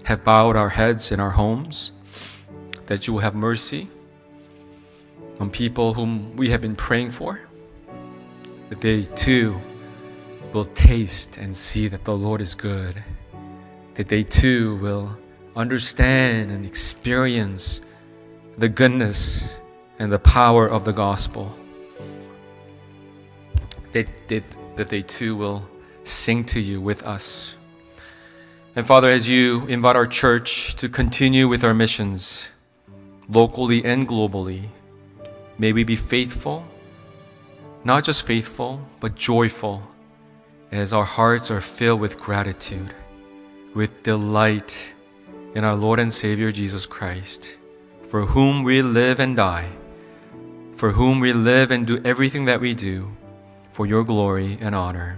have 0.04 0.24
bowed 0.24 0.56
our 0.56 0.70
heads 0.70 1.12
in 1.12 1.20
our 1.20 1.32
homes, 1.32 1.92
that 2.88 3.06
you 3.06 3.14
will 3.14 3.22
have 3.22 3.36
mercy 3.36 3.88
on 5.40 5.50
people 5.50 5.94
whom 5.94 6.36
we 6.36 6.50
have 6.50 6.62
been 6.62 6.76
praying 6.76 7.12
for, 7.12 7.48
that 8.70 8.82
they 8.82 9.04
too 9.16 9.60
will 10.54 10.66
taste 10.66 11.38
and 11.38 11.56
see 11.56 11.88
that 11.90 12.06
the 12.06 12.16
Lord 12.16 12.42
is 12.42 12.56
good. 12.56 13.04
that 14.00 14.08
they 14.08 14.24
too 14.24 14.78
will 14.78 15.18
understand 15.58 16.52
and 16.52 16.66
experience 16.66 17.82
the 18.58 18.70
goodness 18.70 19.54
and 20.00 20.10
the 20.10 20.18
power 20.18 20.66
of 20.66 20.86
the 20.86 20.94
gospel. 20.94 21.54
That, 23.92 24.08
that, 24.30 24.44
that 24.78 24.88
they 24.88 25.02
too 25.02 25.36
will 25.36 25.68
sing 26.10 26.44
to 26.46 26.60
you 26.60 26.82
with 26.82 27.04
us. 27.04 27.56
And 28.76 28.86
Father, 28.86 29.10
as 29.10 29.28
you 29.28 29.66
invite 29.68 29.96
our 29.96 30.06
church 30.06 30.76
to 30.76 30.90
continue 30.90 31.48
with 31.48 31.64
our 31.64 31.74
missions, 31.74 32.50
locally 33.28 33.84
and 33.84 34.08
globally, 34.08 34.70
may 35.58 35.74
we 35.74 35.84
be 35.84 35.96
faithful, 35.96 36.66
not 37.84 38.04
just 38.04 38.26
faithful, 38.26 38.82
but 39.00 39.16
joyful, 39.16 39.84
as 40.72 40.94
our 40.94 41.06
hearts 41.06 41.50
are 41.52 41.62
filled 41.62 42.00
with 42.00 42.20
gratitude, 42.20 42.94
with 43.74 44.04
delight 44.04 44.94
in 45.56 45.64
our 45.64 45.76
Lord 45.76 46.00
and 46.00 46.14
Savior 46.14 46.52
Jesus 46.52 46.86
Christ, 46.86 47.58
for 48.08 48.28
whom 48.28 48.64
we 48.64 48.82
live 48.82 49.20
and 49.20 49.36
die, 49.36 49.70
for 50.76 50.92
whom 50.92 51.20
we 51.20 51.34
live 51.34 51.72
and 51.72 51.86
do 51.86 52.02
everything 52.06 52.46
that 52.46 52.62
we 52.62 52.74
do, 52.74 53.12
for 53.72 53.86
your 53.86 54.04
glory 54.04 54.58
and 54.62 54.76
honor. 54.76 55.18